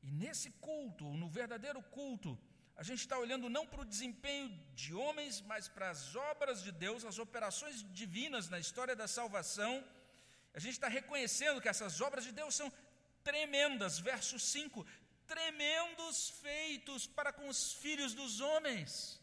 E 0.03 0.11
nesse 0.11 0.51
culto, 0.69 1.05
no 1.05 1.29
verdadeiro 1.29 1.83
culto, 1.83 2.39
a 2.77 2.83
gente 2.83 3.01
está 3.01 3.19
olhando 3.19 3.49
não 3.49 3.67
para 3.67 3.81
o 3.81 3.85
desempenho 3.85 4.49
de 4.75 4.95
homens, 4.95 5.41
mas 5.41 5.67
para 5.67 5.89
as 5.91 6.15
obras 6.15 6.63
de 6.63 6.71
Deus, 6.71 7.05
as 7.05 7.19
operações 7.19 7.83
divinas 7.93 8.49
na 8.49 8.59
história 8.59 8.95
da 8.95 9.09
salvação. 9.09 9.83
A 10.53 10.59
gente 10.59 10.75
está 10.75 10.89
reconhecendo 10.89 11.61
que 11.61 11.69
essas 11.69 12.01
obras 12.01 12.25
de 12.25 12.33
Deus 12.33 12.55
são 12.55 12.71
tremendas. 13.25 13.99
Verso 13.99 14.39
5: 14.39 14.87
tremendos 15.27 16.31
feitos 16.31 17.07
para 17.07 17.33
com 17.33 17.49
os 17.49 17.73
filhos 17.73 18.15
dos 18.15 18.41
homens. 18.41 19.21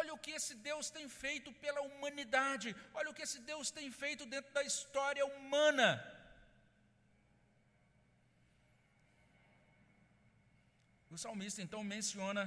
Olha 0.00 0.12
o 0.12 0.18
que 0.18 0.32
esse 0.32 0.54
Deus 0.68 0.90
tem 0.90 1.08
feito 1.08 1.52
pela 1.64 1.80
humanidade. 1.82 2.74
Olha 2.92 3.10
o 3.10 3.14
que 3.14 3.22
esse 3.22 3.40
Deus 3.40 3.70
tem 3.70 3.90
feito 3.92 4.26
dentro 4.26 4.52
da 4.52 4.62
história 4.62 5.24
humana. 5.24 5.88
O 11.14 11.16
salmista 11.16 11.62
então 11.62 11.84
menciona 11.84 12.44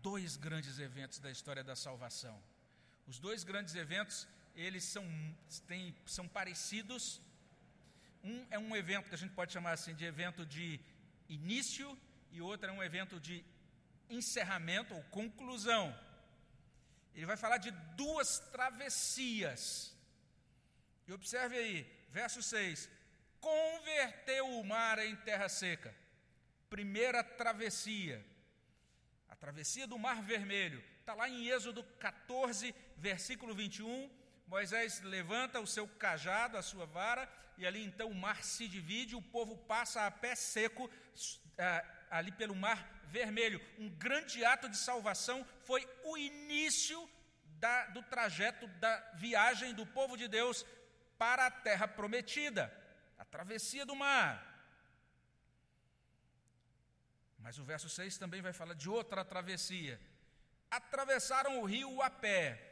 dois 0.00 0.36
grandes 0.36 0.78
eventos 0.78 1.18
da 1.18 1.30
história 1.36 1.64
da 1.64 1.74
salvação. 1.74 2.40
Os 3.08 3.18
dois 3.18 3.42
grandes 3.42 3.74
eventos, 3.74 4.28
eles 4.54 4.84
são, 4.84 5.04
têm, 5.66 5.92
são 6.06 6.28
parecidos. 6.28 7.20
Um 8.22 8.46
é 8.48 8.58
um 8.60 8.76
evento 8.76 9.08
que 9.08 9.14
a 9.16 9.18
gente 9.18 9.34
pode 9.34 9.52
chamar 9.52 9.72
assim 9.72 9.92
de 9.92 10.04
evento 10.04 10.46
de 10.46 10.80
início 11.28 11.98
e 12.30 12.40
outro 12.40 12.68
é 12.68 12.72
um 12.72 12.82
evento 12.82 13.18
de 13.18 13.44
encerramento 14.08 14.94
ou 14.94 15.02
conclusão. 15.04 15.92
Ele 17.16 17.24
vai 17.24 17.36
falar 17.36 17.56
de 17.56 17.70
duas 17.96 18.38
travessias. 18.52 19.96
E 21.08 21.12
observe 21.12 21.56
aí, 21.56 22.06
verso 22.10 22.42
6: 22.42 22.90
Converteu 23.40 24.46
o 24.60 24.64
mar 24.64 24.98
em 24.98 25.16
terra 25.16 25.48
seca. 25.48 25.94
Primeira 26.68 27.24
travessia. 27.24 28.22
A 29.28 29.34
travessia 29.34 29.86
do 29.86 29.98
Mar 29.98 30.22
Vermelho. 30.22 30.84
Está 31.00 31.14
lá 31.14 31.28
em 31.28 31.48
Êxodo 31.48 31.82
14, 31.98 32.74
versículo 32.98 33.54
21. 33.54 34.10
Moisés 34.46 35.00
levanta 35.00 35.58
o 35.58 35.66
seu 35.66 35.88
cajado, 35.88 36.58
a 36.58 36.62
sua 36.62 36.84
vara, 36.84 37.28
e 37.56 37.66
ali 37.66 37.82
então 37.82 38.10
o 38.10 38.14
mar 38.14 38.44
se 38.44 38.68
divide, 38.68 39.16
o 39.16 39.22
povo 39.22 39.56
passa 39.56 40.06
a 40.06 40.10
pé 40.10 40.34
seco 40.34 40.90
ah, 41.58 41.84
ali 42.10 42.32
pelo 42.32 42.54
mar 42.54 42.86
vermelho. 43.06 43.60
Um 43.78 43.88
grande 43.88 44.44
ato 44.44 44.68
de 44.68 44.76
salvação 44.76 45.46
foi 45.64 45.88
o 46.04 46.16
início 46.16 47.08
da, 47.44 47.86
do 47.86 48.02
trajeto 48.02 48.66
da 48.78 48.96
viagem 49.14 49.74
do 49.74 49.86
povo 49.86 50.16
de 50.16 50.28
Deus 50.28 50.64
para 51.18 51.46
a 51.46 51.50
terra 51.50 51.88
prometida, 51.88 52.72
a 53.18 53.24
travessia 53.24 53.86
do 53.86 53.96
mar. 53.96 54.54
Mas 57.38 57.58
o 57.58 57.64
verso 57.64 57.88
6 57.88 58.18
também 58.18 58.42
vai 58.42 58.52
falar 58.52 58.74
de 58.74 58.88
outra 58.88 59.24
travessia. 59.24 60.00
Atravessaram 60.70 61.60
o 61.60 61.64
rio 61.64 62.02
a 62.02 62.10
pé. 62.10 62.62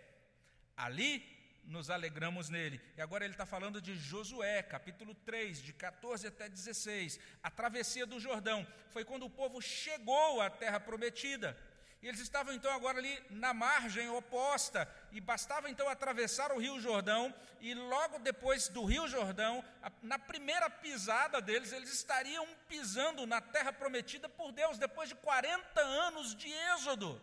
Ali 0.76 1.33
nos 1.66 1.90
alegramos 1.90 2.48
nele. 2.48 2.80
E 2.96 3.00
agora 3.00 3.24
ele 3.24 3.34
está 3.34 3.46
falando 3.46 3.80
de 3.80 3.96
Josué, 3.96 4.62
capítulo 4.62 5.14
3, 5.14 5.62
de 5.62 5.72
14 5.72 6.26
até 6.26 6.48
16. 6.48 7.18
A 7.42 7.50
travessia 7.50 8.06
do 8.06 8.20
Jordão 8.20 8.66
foi 8.90 9.04
quando 9.04 9.26
o 9.26 9.30
povo 9.30 9.60
chegou 9.60 10.40
à 10.40 10.50
terra 10.50 10.78
prometida. 10.78 11.56
E 12.04 12.06
eles 12.06 12.20
estavam 12.20 12.52
então 12.52 12.70
agora 12.70 12.98
ali 12.98 13.18
na 13.30 13.54
margem 13.54 14.10
oposta, 14.10 14.86
e 15.10 15.22
bastava 15.22 15.70
então 15.70 15.88
atravessar 15.88 16.52
o 16.52 16.58
Rio 16.58 16.78
Jordão, 16.78 17.34
e 17.62 17.72
logo 17.72 18.18
depois 18.18 18.68
do 18.68 18.84
Rio 18.84 19.08
Jordão, 19.08 19.64
na 20.02 20.18
primeira 20.18 20.68
pisada 20.68 21.40
deles, 21.40 21.72
eles 21.72 21.90
estariam 21.90 22.46
pisando 22.68 23.26
na 23.26 23.40
terra 23.40 23.72
prometida 23.72 24.28
por 24.28 24.52
Deus, 24.52 24.76
depois 24.76 25.08
de 25.08 25.14
40 25.14 25.80
anos 25.80 26.34
de 26.34 26.52
êxodo. 26.74 27.18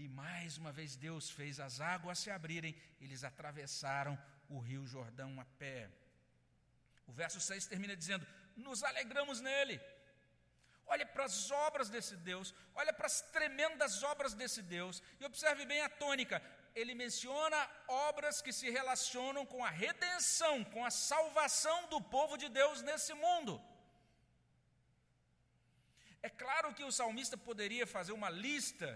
Ali 0.00 0.08
mais 0.08 0.56
uma 0.56 0.72
vez 0.72 0.96
Deus 0.96 1.24
fez 1.38 1.60
as 1.60 1.78
águas 1.78 2.18
se 2.18 2.30
abrirem, 2.30 2.74
eles 3.02 3.22
atravessaram 3.22 4.18
o 4.48 4.58
Rio 4.58 4.86
Jordão 4.86 5.38
a 5.38 5.44
pé. 5.62 5.90
O 7.06 7.12
verso 7.12 7.38
6 7.38 7.66
termina 7.66 7.94
dizendo: 7.94 8.26
Nos 8.56 8.82
alegramos 8.82 9.42
nele. 9.42 9.78
Olhe 10.86 11.04
para 11.04 11.24
as 11.24 11.50
obras 11.50 11.90
desse 11.90 12.16
Deus, 12.16 12.54
olha 12.74 12.94
para 12.94 13.08
as 13.12 13.20
tremendas 13.36 14.02
obras 14.02 14.32
desse 14.32 14.62
Deus, 14.62 15.02
e 15.20 15.24
observe 15.26 15.66
bem 15.66 15.82
a 15.82 15.90
tônica. 15.90 16.42
Ele 16.74 16.94
menciona 16.94 17.60
obras 17.86 18.40
que 18.40 18.54
se 18.54 18.70
relacionam 18.70 19.44
com 19.44 19.62
a 19.62 19.68
redenção, 19.68 20.64
com 20.64 20.82
a 20.82 20.90
salvação 20.90 21.78
do 21.88 22.00
povo 22.00 22.38
de 22.38 22.48
Deus 22.48 22.80
nesse 22.80 23.12
mundo. 23.12 23.62
É 26.22 26.30
claro 26.30 26.72
que 26.72 26.84
o 26.84 26.90
salmista 26.90 27.36
poderia 27.36 27.86
fazer 27.86 28.12
uma 28.12 28.30
lista 28.30 28.88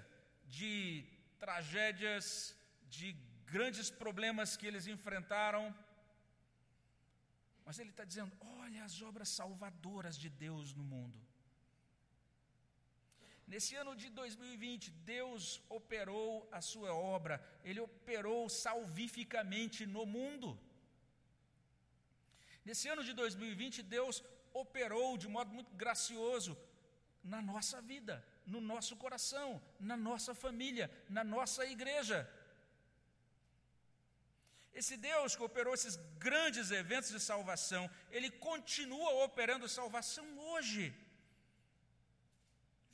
de 0.58 0.72
tragédias, 1.44 2.26
de 2.96 3.08
grandes 3.54 3.88
problemas 4.02 4.56
que 4.58 4.66
eles 4.70 4.86
enfrentaram, 4.94 5.64
mas 7.66 7.78
ele 7.78 7.92
está 7.94 8.04
dizendo: 8.10 8.32
olha 8.62 8.82
as 8.88 8.96
obras 9.10 9.28
salvadoras 9.40 10.16
de 10.24 10.28
Deus 10.46 10.74
no 10.78 10.84
mundo. 10.94 11.20
Nesse 13.52 13.72
ano 13.80 13.92
de 14.02 14.08
2020, 14.20 14.90
Deus 15.14 15.42
operou 15.78 16.28
a 16.58 16.60
sua 16.70 16.90
obra, 17.16 17.34
Ele 17.68 17.80
operou 17.88 18.42
salvificamente 18.48 19.80
no 19.96 20.04
mundo. 20.16 20.48
Nesse 22.64 22.88
ano 22.92 23.04
de 23.08 23.12
2020, 23.12 23.82
Deus 23.96 24.22
operou 24.62 25.18
de 25.22 25.28
modo 25.36 25.50
muito 25.56 25.72
gracioso 25.82 26.56
na 27.22 27.40
nossa 27.50 27.82
vida, 27.92 28.14
no 28.46 28.60
nosso 28.60 28.94
coração, 28.96 29.62
na 29.80 29.96
nossa 29.96 30.34
família, 30.34 30.90
na 31.08 31.24
nossa 31.24 31.64
igreja. 31.66 32.18
Esse 34.80 34.96
Deus 34.96 35.36
que 35.36 35.42
operou 35.42 35.72
esses 35.72 35.96
grandes 36.18 36.70
eventos 36.70 37.10
de 37.10 37.20
salvação, 37.20 37.88
Ele 38.10 38.30
continua 38.30 39.10
operando 39.24 39.68
salvação 39.68 40.26
hoje. 40.50 40.92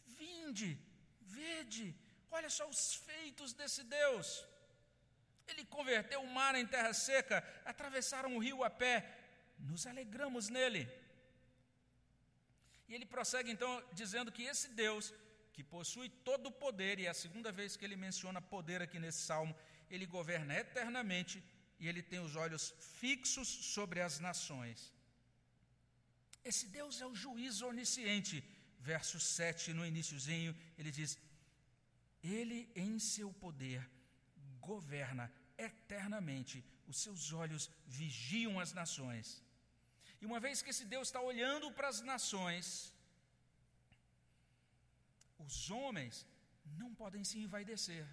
Vinde, 0.06 0.78
vede, 1.22 1.96
olha 2.30 2.50
só 2.50 2.68
os 2.68 2.94
feitos 2.94 3.54
desse 3.54 3.82
Deus. 3.82 4.46
Ele 5.48 5.64
converteu 5.64 6.20
o 6.22 6.32
mar 6.38 6.54
em 6.54 6.66
terra 6.66 6.92
seca, 6.92 7.38
atravessaram 7.64 8.36
o 8.36 8.42
rio 8.46 8.62
a 8.62 8.70
pé, 8.70 8.96
nos 9.58 9.86
alegramos 9.86 10.48
nele. 10.48 10.82
E 12.88 12.94
ele 12.94 13.06
prossegue 13.06 13.50
então 13.50 13.72
dizendo 13.92 14.30
que 14.30 14.42
esse 14.42 14.68
Deus, 14.68 15.14
que 15.52 15.62
possui 15.62 16.08
todo 16.08 16.46
o 16.48 16.52
poder, 16.64 16.98
e 16.98 17.06
é 17.06 17.10
a 17.10 17.14
segunda 17.24 17.50
vez 17.50 17.76
que 17.76 17.84
ele 17.84 17.96
menciona 17.96 18.40
poder 18.40 18.80
aqui 18.82 18.98
nesse 18.98 19.22
salmo, 19.30 19.54
ele 19.90 20.06
governa 20.06 20.54
eternamente 20.54 21.42
e 21.78 21.88
ele 21.88 22.02
tem 22.02 22.20
os 22.20 22.36
olhos 22.36 22.74
fixos 23.00 23.48
sobre 23.48 24.00
as 24.00 24.20
nações. 24.20 24.92
Esse 26.44 26.66
Deus 26.68 27.00
é 27.00 27.06
o 27.06 27.14
juiz 27.14 27.60
onisciente 27.62 28.44
verso 28.80 29.18
7, 29.20 29.72
no 29.72 29.86
iníciozinho, 29.86 30.56
ele 30.78 30.90
diz: 30.90 31.18
Ele 32.22 32.70
em 32.74 32.98
seu 32.98 33.32
poder 33.32 33.88
governa 34.60 35.32
eternamente, 35.56 36.64
os 36.86 36.98
seus 37.04 37.32
olhos 37.32 37.70
vigiam 37.86 38.58
as 38.58 38.72
nações. 38.72 39.42
E 40.20 40.26
uma 40.26 40.40
vez 40.40 40.60
que 40.62 40.70
esse 40.70 40.84
Deus 40.84 41.08
está 41.08 41.20
olhando 41.20 41.70
para 41.72 41.88
as 41.88 42.00
nações, 42.00 42.92
os 45.46 45.70
homens 45.70 46.26
não 46.80 46.90
podem 46.94 47.22
se 47.30 47.38
envaidecer. 47.44 48.06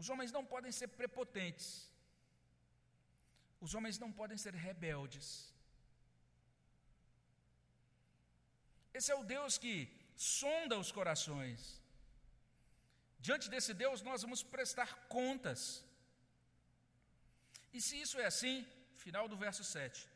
Os 0.00 0.08
homens 0.10 0.30
não 0.36 0.44
podem 0.52 0.72
ser 0.78 0.88
prepotentes. 1.00 1.68
Os 3.64 3.74
homens 3.76 3.98
não 4.02 4.10
podem 4.20 4.38
ser 4.44 4.54
rebeldes. 4.54 5.28
Esse 8.98 9.10
é 9.12 9.16
o 9.16 9.24
Deus 9.24 9.56
que 9.64 9.74
sonda 10.16 10.78
os 10.78 10.90
corações. 10.98 11.60
Diante 13.26 13.48
desse 13.52 13.72
Deus, 13.82 14.02
nós 14.02 14.22
vamos 14.22 14.42
prestar 14.42 14.90
contas. 15.18 15.60
E 17.72 17.80
se 17.80 17.94
isso 18.04 18.18
é 18.18 18.26
assim, 18.26 18.66
final 19.04 19.28
do 19.28 19.36
verso 19.36 19.64
7, 19.64 20.08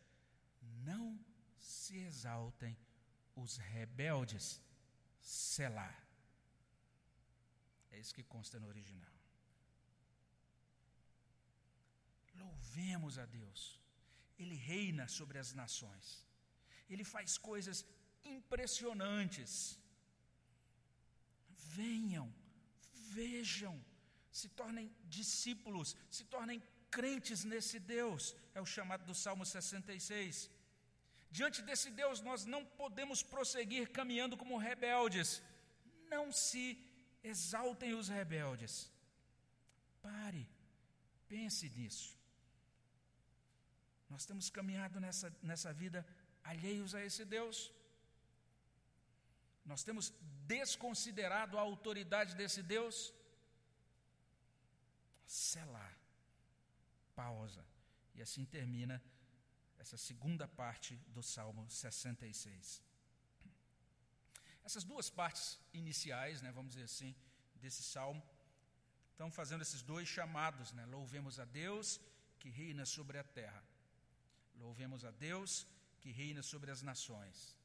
não 0.89 1.19
se 1.57 1.97
exaltem 2.09 2.77
os 3.45 3.57
rebeldes, 3.57 4.61
Selá. 5.21 5.93
É 7.91 7.99
isso 7.99 8.15
que 8.15 8.23
consta 8.23 8.59
no 8.61 8.69
original. 8.69 9.15
Louvemos 12.35 13.19
a 13.19 13.27
Deus. 13.27 13.81
Ele 14.39 14.55
reina 14.55 15.07
sobre 15.09 15.39
as 15.39 15.53
nações. 15.53 16.07
Ele 16.89 17.05
faz 17.05 17.39
coisas 17.39 17.85
impressionantes. 18.25 19.79
Venham, 21.79 22.33
vejam, 23.21 23.75
se 24.31 24.49
tornem 24.61 24.95
discípulos, 25.19 25.97
se 26.11 26.25
tornem 26.25 26.63
crentes 26.91 27.45
nesse 27.45 27.79
Deus. 27.79 28.35
É 28.55 28.61
o 28.61 28.67
chamado 28.67 29.05
do 29.05 29.15
Salmo 29.15 29.45
66. 29.45 30.51
Diante 31.31 31.61
desse 31.63 31.91
Deus, 31.91 32.21
nós 32.21 32.45
não 32.45 32.65
podemos 32.65 33.23
prosseguir 33.23 33.91
caminhando 33.91 34.37
como 34.37 34.57
rebeldes. 34.57 35.43
Não 36.11 36.33
se 36.33 36.79
exaltem 37.23 37.95
os 37.95 38.09
rebeldes. 38.09 38.91
Pare, 40.03 40.49
pense 41.29 41.69
nisso. 41.71 42.17
Nós 44.09 44.25
temos 44.25 44.49
caminhado 44.49 45.01
nessa, 45.01 45.35
nessa 45.43 45.73
vida 45.73 46.07
alheios 46.45 46.95
a 46.95 47.05
esse 47.05 47.25
Deus. 47.25 47.73
Nós 49.65 49.83
temos 49.83 50.13
desconsiderado 50.47 51.59
a 51.59 51.61
autoridade 51.61 52.37
desse 52.37 52.63
Deus? 52.63 53.13
Selar. 55.27 55.99
Pausa. 57.17 57.65
E 58.15 58.23
assim 58.23 58.45
termina 58.45 59.03
essa 59.87 59.97
segunda 59.97 60.49
parte 60.49 60.97
do 61.17 61.23
Salmo 61.23 61.65
66. 61.71 62.83
Essas 64.65 64.83
duas 64.83 65.09
partes 65.09 65.61
iniciais, 65.73 66.43
né, 66.43 66.51
vamos 66.51 66.73
dizer 66.73 66.87
assim, 66.91 67.15
desse 67.63 67.85
salmo, 67.85 68.21
estão 69.13 69.31
fazendo 69.31 69.63
esses 69.63 69.83
dois 69.83 70.09
chamados, 70.09 70.73
né? 70.73 70.85
Louvemos 70.87 71.39
a 71.39 71.45
Deus 71.45 72.01
que 72.41 72.49
reina 72.51 72.85
sobre 72.85 73.17
a 73.19 73.23
terra. 73.23 73.63
Louvemos 74.57 75.05
a 75.05 75.13
Deus 75.13 75.65
que 76.01 76.11
reina 76.11 76.43
sobre 76.43 76.73
as 76.73 76.83
nações. 76.83 77.57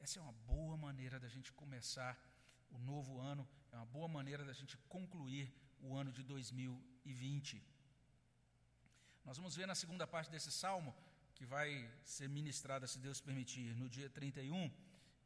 Essa 0.00 0.18
é 0.18 0.22
uma 0.22 0.36
boa 0.54 0.76
maneira 0.76 1.20
da 1.20 1.28
gente 1.28 1.52
começar 1.52 2.14
o 2.72 2.78
novo 2.78 3.20
ano, 3.20 3.48
é 3.72 3.76
uma 3.76 3.86
boa 3.86 4.08
maneira 4.08 4.44
da 4.44 4.52
gente 4.52 4.76
concluir 4.88 5.46
o 5.80 5.94
ano 5.94 6.10
de 6.10 6.24
2020. 6.24 7.75
Nós 9.26 9.36
vamos 9.38 9.56
ver 9.56 9.66
na 9.66 9.74
segunda 9.74 10.06
parte 10.06 10.30
desse 10.30 10.52
salmo, 10.52 10.94
que 11.34 11.44
vai 11.44 11.68
ser 12.04 12.28
ministrada, 12.28 12.86
se 12.86 12.98
Deus 13.06 13.20
permitir, 13.20 13.74
no 13.74 13.88
dia 13.88 14.08
31, 14.08 14.70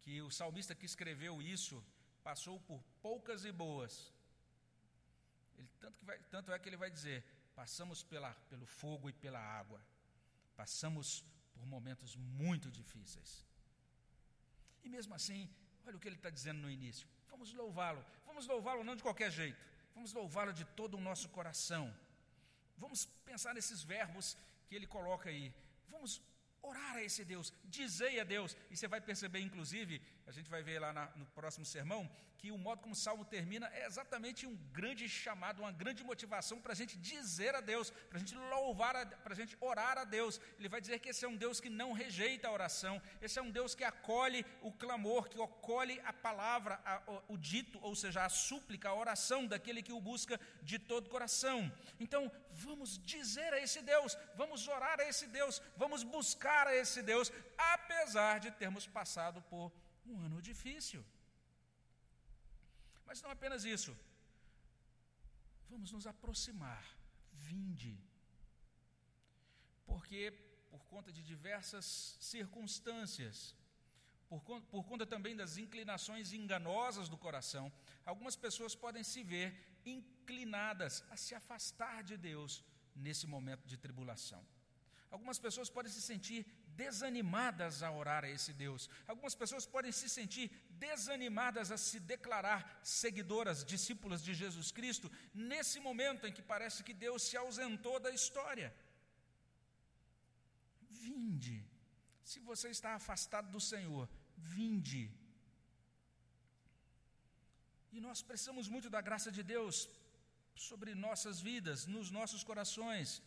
que 0.01 0.23
o 0.23 0.31
salmista 0.31 0.75
que 0.75 0.87
escreveu 0.87 1.43
isso 1.43 1.85
passou 2.25 2.59
por 2.61 2.83
poucas 3.03 3.45
e 3.45 3.53
boas. 3.53 4.11
Ele, 5.59 5.69
tanto, 5.79 5.99
que 5.99 6.05
vai, 6.07 6.19
tanto 6.35 6.51
é 6.51 6.59
que 6.59 6.69
ele 6.69 6.79
vai 6.79 6.91
dizer: 6.91 7.23
passamos 7.55 8.03
pela, 8.03 8.33
pelo 8.49 8.65
fogo 8.65 9.11
e 9.11 9.13
pela 9.13 9.39
água, 9.39 9.81
passamos 10.57 11.23
por 11.53 11.67
momentos 11.67 12.17
muito 12.17 12.71
difíceis. 12.71 13.47
E 14.83 14.89
mesmo 14.89 15.15
assim, 15.15 15.47
olha 15.87 15.99
o 15.99 16.01
que 16.01 16.09
ele 16.09 16.17
está 16.17 16.31
dizendo 16.31 16.61
no 16.63 16.71
início: 16.71 17.07
vamos 17.29 17.53
louvá-lo, 17.53 18.03
vamos 18.25 18.47
louvá-lo 18.47 18.83
não 18.83 18.97
de 18.97 19.03
qualquer 19.03 19.31
jeito, 19.31 19.61
vamos 19.95 20.15
louvá-lo 20.15 20.55
de 20.55 20.65
todo 20.65 20.97
o 20.97 21.01
nosso 21.01 21.29
coração. 21.29 21.95
Vamos 22.85 23.05
pensar 23.31 23.53
nesses 23.55 23.83
verbos 23.83 24.37
que 24.67 24.75
ele 24.75 24.87
coloca 24.87 25.29
aí. 25.29 25.53
Vamos 25.89 26.21
orar 26.63 26.95
a 26.97 27.03
esse 27.03 27.25
Deus, 27.25 27.53
dizer 27.65 28.21
a 28.21 28.25
Deus, 28.25 28.57
e 28.71 28.77
você 28.77 28.89
vai 28.89 29.01
perceber, 29.01 29.41
inclusive, 29.41 30.01
a 30.31 30.33
gente 30.33 30.49
vai 30.49 30.63
ver 30.63 30.79
lá 30.79 30.93
na, 30.93 31.07
no 31.17 31.27
próximo 31.27 31.67
sermão, 31.67 32.09
que 32.39 32.53
o 32.53 32.57
modo 32.57 32.81
como 32.81 32.95
o 32.95 32.97
salmo 32.97 33.25
termina 33.25 33.69
é 33.75 33.85
exatamente 33.85 34.47
um 34.47 34.55
grande 34.73 35.09
chamado, 35.09 35.61
uma 35.61 35.73
grande 35.73 36.05
motivação 36.05 36.61
para 36.61 36.73
a 36.73 36.77
gente 36.77 36.97
dizer 36.97 37.53
a 37.57 37.61
Deus, 37.61 37.91
para 38.09 38.17
a 38.17 38.21
gente 38.21 38.37
louvar, 38.37 38.95
para 39.25 39.33
a 39.33 39.37
gente 39.37 39.57
orar 39.61 39.99
a 39.99 40.05
Deus. 40.05 40.41
Ele 40.57 40.69
vai 40.69 40.81
dizer 40.81 41.01
que 41.01 41.09
esse 41.09 41.25
é 41.25 41.29
um 41.29 41.37
Deus 41.37 41.61
que 41.61 41.69
não 41.69 41.93
rejeita 41.93 42.47
a 42.47 42.53
oração, 42.53 43.03
esse 43.21 43.41
é 43.41 43.43
um 43.43 43.51
Deus 43.51 43.75
que 43.75 43.83
acolhe 43.83 44.47
o 44.63 44.73
clamor, 44.73 45.29
que 45.29 45.43
acolhe 45.43 46.01
a 46.05 46.13
palavra, 46.13 46.81
a, 46.85 47.03
o, 47.09 47.35
o 47.35 47.37
dito, 47.37 47.81
ou 47.83 47.97
seja, 47.97 48.25
a 48.25 48.29
súplica, 48.29 48.89
a 48.89 48.95
oração 48.95 49.47
daquele 49.47 49.83
que 49.83 49.93
o 49.93 50.01
busca 50.01 50.41
de 50.63 50.79
todo 50.79 51.11
coração. 51.11 51.71
Então, 51.99 52.31
vamos 52.53 52.99
dizer 53.05 53.53
a 53.53 53.61
esse 53.61 53.83
Deus, 53.83 54.17
vamos 54.37 54.69
orar 54.69 55.01
a 55.01 55.09
esse 55.09 55.27
Deus, 55.27 55.61
vamos 55.77 56.05
buscar 56.05 56.69
a 56.69 56.77
esse 56.77 57.03
Deus, 57.03 57.33
apesar 57.59 58.39
de 58.39 58.53
termos 58.53 58.87
passado 58.87 59.43
por 59.43 59.73
um 60.11 60.21
ano 60.27 60.41
difícil. 60.51 61.03
Mas 63.07 63.23
não 63.23 63.31
apenas 63.37 63.65
isso. 63.77 63.93
Vamos 65.71 65.91
nos 65.93 66.07
aproximar. 66.13 66.85
Vinde. 67.49 67.95
Porque, 69.91 70.23
por 70.71 70.83
conta 70.93 71.11
de 71.17 71.23
diversas 71.33 71.87
circunstâncias, 72.21 73.37
por, 74.29 74.41
por 74.75 74.85
conta 74.85 75.05
também 75.15 75.35
das 75.35 75.57
inclinações 75.57 76.33
enganosas 76.33 77.09
do 77.09 77.19
coração, 77.19 77.73
algumas 78.05 78.37
pessoas 78.37 78.75
podem 78.85 79.03
se 79.03 79.23
ver 79.33 79.49
inclinadas 79.85 81.05
a 81.11 81.17
se 81.17 81.35
afastar 81.35 82.05
de 82.05 82.17
Deus 82.17 82.63
nesse 82.95 83.27
momento 83.27 83.67
de 83.67 83.77
tribulação. 83.77 84.43
Algumas 85.11 85.39
pessoas 85.39 85.69
podem 85.69 85.91
se 85.91 86.01
sentir 86.01 86.47
desanimadas 86.83 87.83
a 87.83 87.91
orar 87.91 88.25
a 88.25 88.31
esse 88.37 88.53
Deus. 88.53 88.89
Algumas 89.07 89.35
pessoas 89.35 89.67
podem 89.75 89.93
se 89.93 90.09
sentir 90.09 90.51
desanimadas 90.87 91.71
a 91.71 91.79
se 91.79 91.99
declarar 92.01 92.61
seguidoras, 92.83 93.65
discípulas 93.65 94.23
de 94.27 94.35
Jesus 94.43 94.71
Cristo, 94.79 95.11
nesse 95.35 95.79
momento 95.89 96.27
em 96.27 96.33
que 96.33 96.43
parece 96.43 96.83
que 96.83 96.95
Deus 97.07 97.23
se 97.23 97.37
ausentou 97.37 97.99
da 98.01 98.11
história. 98.11 98.75
Vinde. 101.07 101.57
Se 102.31 102.41
você 102.51 102.69
está 102.77 102.91
afastado 102.95 103.51
do 103.51 103.61
Senhor, 103.61 104.09
vinde. 104.37 105.03
E 107.93 108.01
nós 108.01 108.23
precisamos 108.23 108.69
muito 108.69 108.89
da 108.89 109.01
graça 109.01 109.31
de 109.33 109.43
Deus 109.43 109.89
sobre 110.55 110.95
nossas 110.95 111.41
vidas, 111.41 111.87
nos 111.87 112.11
nossos 112.11 112.45
corações 112.45 113.23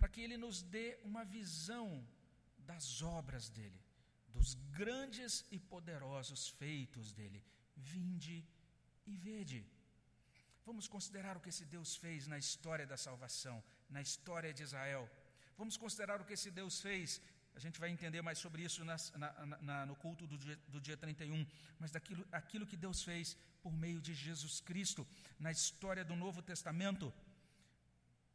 para 0.00 0.08
que 0.08 0.22
Ele 0.22 0.38
nos 0.44 0.62
dê 0.62 0.98
uma 1.04 1.24
visão 1.36 1.86
das 2.70 3.02
obras 3.02 3.44
dEle, 3.58 3.80
dos 4.34 4.48
grandes 4.78 5.32
e 5.50 5.58
poderosos 5.58 6.42
feitos 6.60 7.12
dEle. 7.12 7.40
Vinde 7.92 8.36
e 9.10 9.16
vede. 9.16 9.60
Vamos 10.68 10.86
considerar 10.94 11.36
o 11.36 11.40
que 11.44 11.48
esse 11.52 11.64
Deus 11.74 11.90
fez 12.02 12.28
na 12.32 12.38
história 12.44 12.86
da 12.92 12.96
salvação, 12.96 13.56
na 13.96 14.00
história 14.06 14.52
de 14.56 14.62
Israel. 14.68 15.04
Vamos 15.58 15.76
considerar 15.84 16.20
o 16.20 16.24
que 16.24 16.36
esse 16.38 16.50
Deus 16.60 16.80
fez. 16.80 17.20
A 17.58 17.60
gente 17.64 17.80
vai 17.82 17.90
entender 17.90 18.22
mais 18.22 18.38
sobre 18.38 18.62
isso 18.62 18.84
na, 18.84 18.96
na, 19.22 19.30
na, 19.68 19.86
no 19.86 19.96
culto 19.96 20.24
do 20.32 20.38
dia, 20.38 20.56
do 20.68 20.80
dia 20.80 20.96
31. 20.96 21.44
Mas 21.80 21.90
daquilo 21.90 22.24
aquilo 22.40 22.68
que 22.70 22.76
Deus 22.76 23.02
fez 23.02 23.36
por 23.64 23.72
meio 23.84 24.00
de 24.00 24.14
Jesus 24.14 24.60
Cristo 24.60 25.02
na 25.40 25.50
história 25.50 26.04
do 26.04 26.14
Novo 26.14 26.40
Testamento. 26.40 27.12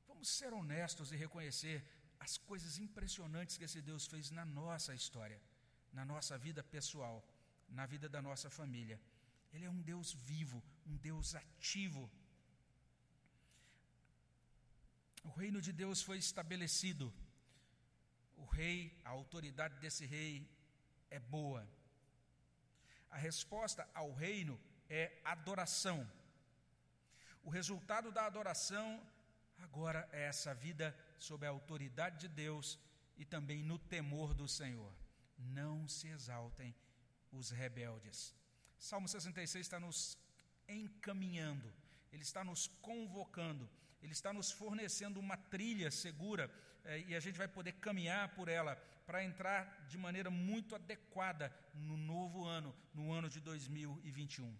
Vamos 0.10 0.28
ser 0.28 0.52
honestos 0.54 1.14
e 1.14 1.16
reconhecer 1.16 1.78
as 2.20 2.38
coisas 2.38 2.78
impressionantes 2.78 3.58
que 3.58 3.64
esse 3.64 3.82
Deus 3.82 4.06
fez 4.06 4.32
na 4.32 4.46
nossa 4.46 4.94
história, 4.94 5.40
na 5.94 6.04
nossa 6.06 6.38
vida 6.38 6.64
pessoal, 6.64 7.18
na 7.70 7.86
vida 7.86 8.08
da 8.10 8.22
nossa 8.22 8.50
família. 8.50 9.00
Ele 9.54 9.66
é 9.66 9.70
um 9.70 9.82
Deus 9.82 10.14
vivo, 10.14 10.62
um 10.86 10.98
Deus 10.98 11.36
ativo. 11.36 12.12
O 15.24 15.30
reino 15.30 15.62
de 15.62 15.72
Deus 15.72 16.02
foi 16.02 16.18
estabelecido. 16.18 17.14
O 18.36 18.46
rei, 18.46 19.00
a 19.06 19.10
autoridade 19.10 19.80
desse 19.80 20.06
rei 20.06 20.50
é 21.10 21.20
boa. 21.20 21.68
A 23.10 23.18
resposta 23.18 23.90
ao 23.94 24.14
reino 24.14 24.60
é 24.90 25.22
adoração. 25.24 26.00
O 27.44 27.50
resultado 27.50 28.12
da 28.12 28.26
adoração 28.26 28.88
Agora 29.64 30.08
é 30.12 30.24
essa 30.24 30.54
vida 30.54 30.96
sob 31.18 31.46
a 31.46 31.50
autoridade 31.50 32.20
de 32.20 32.28
Deus 32.28 32.80
e 33.18 33.26
também 33.26 33.64
no 33.64 33.78
temor 33.78 34.34
do 34.34 34.48
Senhor. 34.48 34.94
Não 35.38 35.88
se 35.88 36.08
exaltem 36.08 36.76
os 37.32 37.50
rebeldes. 37.50 38.34
Salmo 38.78 39.08
66 39.08 39.66
está 39.66 39.80
nos 39.80 40.18
encaminhando, 40.68 41.74
ele 42.12 42.24
está 42.24 42.44
nos 42.44 42.68
convocando, 42.82 43.70
ele 44.02 44.14
está 44.14 44.32
nos 44.34 44.52
fornecendo 44.52 45.20
uma 45.20 45.38
trilha 45.38 45.90
segura 45.92 46.52
eh, 46.84 47.06
e 47.08 47.16
a 47.16 47.20
gente 47.20 47.38
vai 47.38 47.48
poder 47.48 47.74
caminhar 47.74 48.30
por 48.36 48.48
ela 48.48 48.76
para 49.06 49.24
entrar 49.24 49.86
de 49.88 49.98
maneira 49.98 50.30
muito 50.32 50.76
adequada 50.76 51.54
no 51.74 51.96
novo 51.96 52.44
ano, 52.46 52.76
no 52.94 53.12
ano 53.12 53.30
de 53.30 53.40
2021. 53.40 54.58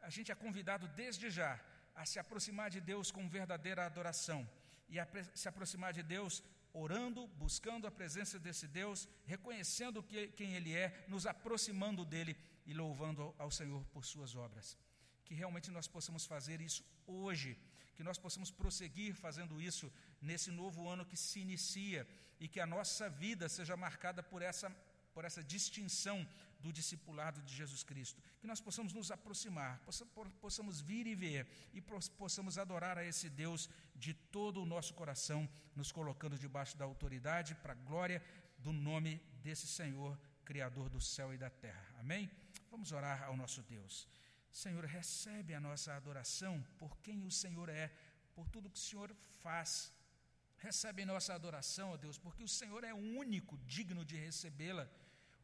A 0.00 0.10
gente 0.10 0.32
é 0.32 0.34
convidado 0.34 0.88
desde 0.88 1.30
já 1.30 1.60
a 1.94 2.04
se 2.04 2.18
aproximar 2.18 2.70
de 2.70 2.80
Deus 2.80 3.10
com 3.10 3.28
verdadeira 3.28 3.84
adoração 3.84 4.48
e 4.88 4.96
se 5.34 5.48
aproximar 5.48 5.92
de 5.92 6.02
Deus 6.02 6.42
orando, 6.72 7.26
buscando 7.28 7.86
a 7.86 7.90
presença 7.90 8.38
desse 8.38 8.66
Deus, 8.68 9.08
reconhecendo 9.24 10.02
que, 10.02 10.28
quem 10.28 10.54
Ele 10.54 10.74
é, 10.74 11.04
nos 11.08 11.26
aproximando 11.26 12.04
dele 12.04 12.36
e 12.66 12.74
louvando 12.74 13.34
ao 13.38 13.50
Senhor 13.50 13.82
por 13.86 14.04
Suas 14.04 14.34
obras. 14.34 14.76
Que 15.24 15.34
realmente 15.34 15.70
nós 15.70 15.88
possamos 15.88 16.26
fazer 16.26 16.60
isso 16.60 16.84
hoje, 17.06 17.58
que 17.96 18.02
nós 18.02 18.18
possamos 18.18 18.50
prosseguir 18.50 19.14
fazendo 19.14 19.60
isso 19.60 19.90
nesse 20.20 20.50
novo 20.50 20.86
ano 20.86 21.06
que 21.06 21.16
se 21.16 21.40
inicia 21.40 22.06
e 22.38 22.46
que 22.46 22.60
a 22.60 22.66
nossa 22.66 23.08
vida 23.08 23.48
seja 23.48 23.74
marcada 23.76 24.22
por 24.22 24.42
essa, 24.42 24.68
por 25.14 25.24
essa 25.24 25.42
distinção 25.42 26.28
do 26.66 26.72
discipulado 26.72 27.40
de 27.42 27.54
Jesus 27.54 27.82
Cristo. 27.90 28.20
Que 28.40 28.46
nós 28.46 28.60
possamos 28.60 28.92
nos 28.92 29.10
aproximar, 29.10 29.80
possamos 30.40 30.80
vir 30.80 31.06
e 31.06 31.14
ver 31.14 31.46
e 31.72 31.80
possamos 31.80 32.58
adorar 32.58 32.98
a 32.98 33.04
esse 33.04 33.28
Deus 33.30 33.68
de 33.94 34.12
todo 34.12 34.62
o 34.62 34.66
nosso 34.66 34.92
coração, 34.94 35.48
nos 35.74 35.92
colocando 35.92 36.38
debaixo 36.38 36.76
da 36.76 36.84
autoridade 36.84 37.54
para 37.62 37.72
a 37.72 37.82
glória 37.90 38.20
do 38.58 38.72
nome 38.72 39.20
desse 39.42 39.66
Senhor, 39.66 40.18
Criador 40.44 40.88
do 40.88 41.00
céu 41.00 41.32
e 41.32 41.38
da 41.38 41.50
terra. 41.50 41.86
Amém? 42.00 42.30
Vamos 42.70 42.90
orar 42.92 43.22
ao 43.24 43.36
nosso 43.36 43.62
Deus. 43.62 44.08
Senhor, 44.50 44.84
recebe 44.84 45.54
a 45.54 45.60
nossa 45.60 45.94
adoração 45.94 46.64
por 46.78 46.98
quem 46.98 47.24
o 47.24 47.30
Senhor 47.30 47.68
é, 47.68 47.92
por 48.34 48.48
tudo 48.48 48.70
que 48.70 48.78
o 48.78 48.88
Senhor 48.90 49.14
faz. 49.42 49.92
Recebe 50.58 51.04
nossa 51.04 51.34
adoração, 51.34 51.90
ó 51.90 51.96
Deus, 51.96 52.18
porque 52.18 52.42
o 52.42 52.48
Senhor 52.48 52.82
é 52.82 52.92
o 52.92 53.04
único 53.24 53.56
digno 53.58 54.04
de 54.04 54.16
recebê-la. 54.16 54.88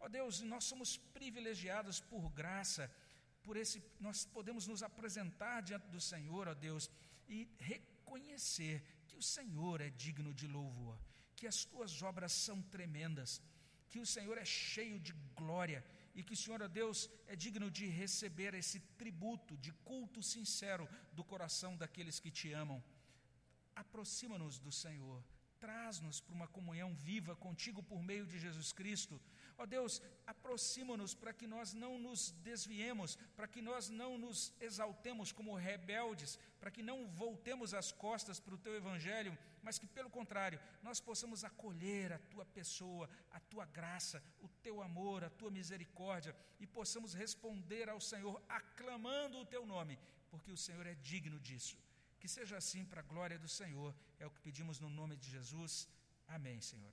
Ó 0.05 0.09
Deus, 0.09 0.41
nós 0.41 0.65
somos 0.65 0.97
privilegiados 1.19 2.01
por 2.01 2.29
graça, 2.31 2.91
por 3.45 3.57
esse 3.57 3.81
nós 4.01 4.25
podemos 4.25 4.67
nos 4.67 4.83
apresentar 4.83 5.61
diante 5.63 5.87
do 5.95 6.01
Senhor, 6.01 6.49
ó 6.49 6.55
Deus, 6.55 6.91
e 7.29 7.49
reconhecer 7.59 8.83
que 9.07 9.17
o 9.17 9.23
Senhor 9.23 9.81
é 9.81 9.91
digno 9.91 10.35
de 10.35 10.49
louvor, 10.49 10.99
que 11.37 11.47
as 11.47 11.65
tuas 11.65 12.03
obras 12.03 12.33
são 12.33 12.61
tremendas, 12.75 13.41
que 13.89 14.01
o 14.01 14.07
Senhor 14.15 14.37
é 14.39 14.45
cheio 14.45 14.99
de 14.99 15.13
glória 15.37 15.85
e 16.17 16.23
que 16.25 16.33
o 16.33 16.37
Senhor, 16.37 16.61
ó 16.63 16.69
Deus, 16.69 17.09
é 17.29 17.37
digno 17.37 17.71
de 17.71 17.87
receber 17.87 18.55
esse 18.55 18.81
tributo 19.03 19.57
de 19.57 19.73
culto 19.91 20.21
sincero 20.21 20.89
do 21.13 21.23
coração 21.23 21.77
daqueles 21.77 22.19
que 22.19 22.31
te 22.31 22.53
amam. 22.53 22.83
Aproxima-nos 23.77 24.59
do 24.59 24.73
Senhor, 24.73 25.23
traz-nos 25.61 26.21
para 26.21 26.35
uma 26.35 26.49
comunhão 26.49 26.93
viva 26.95 27.37
contigo 27.37 27.81
por 27.85 28.03
meio 28.03 28.27
de 28.27 28.39
Jesus 28.39 28.73
Cristo. 28.73 29.21
Ó 29.63 29.67
Deus, 29.67 30.03
aproxima-nos 30.27 31.15
para 31.15 31.33
que 31.33 31.47
nós 31.47 31.73
não 31.73 31.97
nos 31.97 32.33
desviemos, 32.43 33.17
para 33.37 33.47
que 33.47 33.63
nós 33.63 33.89
não 33.89 34.19
nos 34.19 34.53
exaltemos 34.61 35.31
como 35.31 35.55
rebeldes, 35.55 36.37
para 36.59 36.73
que 36.75 36.83
não 36.83 37.07
voltemos 37.11 37.73
as 37.73 37.93
costas 37.93 38.41
para 38.41 38.57
o 38.57 38.59
teu 38.59 38.75
evangelho, 38.75 39.39
mas 39.63 39.79
que 39.79 39.87
pelo 39.87 40.11
contrário, 40.11 40.59
nós 40.83 40.99
possamos 41.01 41.45
acolher 41.45 42.13
a 42.13 42.19
tua 42.19 42.45
pessoa, 42.45 43.09
a 43.31 43.39
tua 43.39 43.65
graça, 43.65 44.21
o 44.41 44.49
teu 44.65 44.83
amor, 44.83 45.23
a 45.23 45.31
tua 45.31 45.51
misericórdia 45.59 46.35
e 46.59 46.67
possamos 46.67 47.15
responder 47.15 47.89
ao 47.89 48.01
Senhor 48.01 48.43
aclamando 48.49 49.39
o 49.39 49.47
teu 49.47 49.65
nome, 49.65 49.97
porque 50.29 50.51
o 50.51 50.57
Senhor 50.57 50.87
é 50.87 50.95
digno 50.97 51.39
disso. 51.39 51.79
Que 52.19 52.27
seja 52.27 52.57
assim 52.57 52.85
para 52.85 53.01
a 53.01 53.05
glória 53.13 53.39
do 53.39 53.49
Senhor, 53.49 53.95
é 54.19 54.27
o 54.27 54.31
que 54.31 54.41
pedimos 54.41 54.81
no 54.81 54.91
nome 54.91 55.17
de 55.17 55.31
Jesus. 55.31 55.89
Amém, 56.27 56.61
Senhor. 56.61 56.93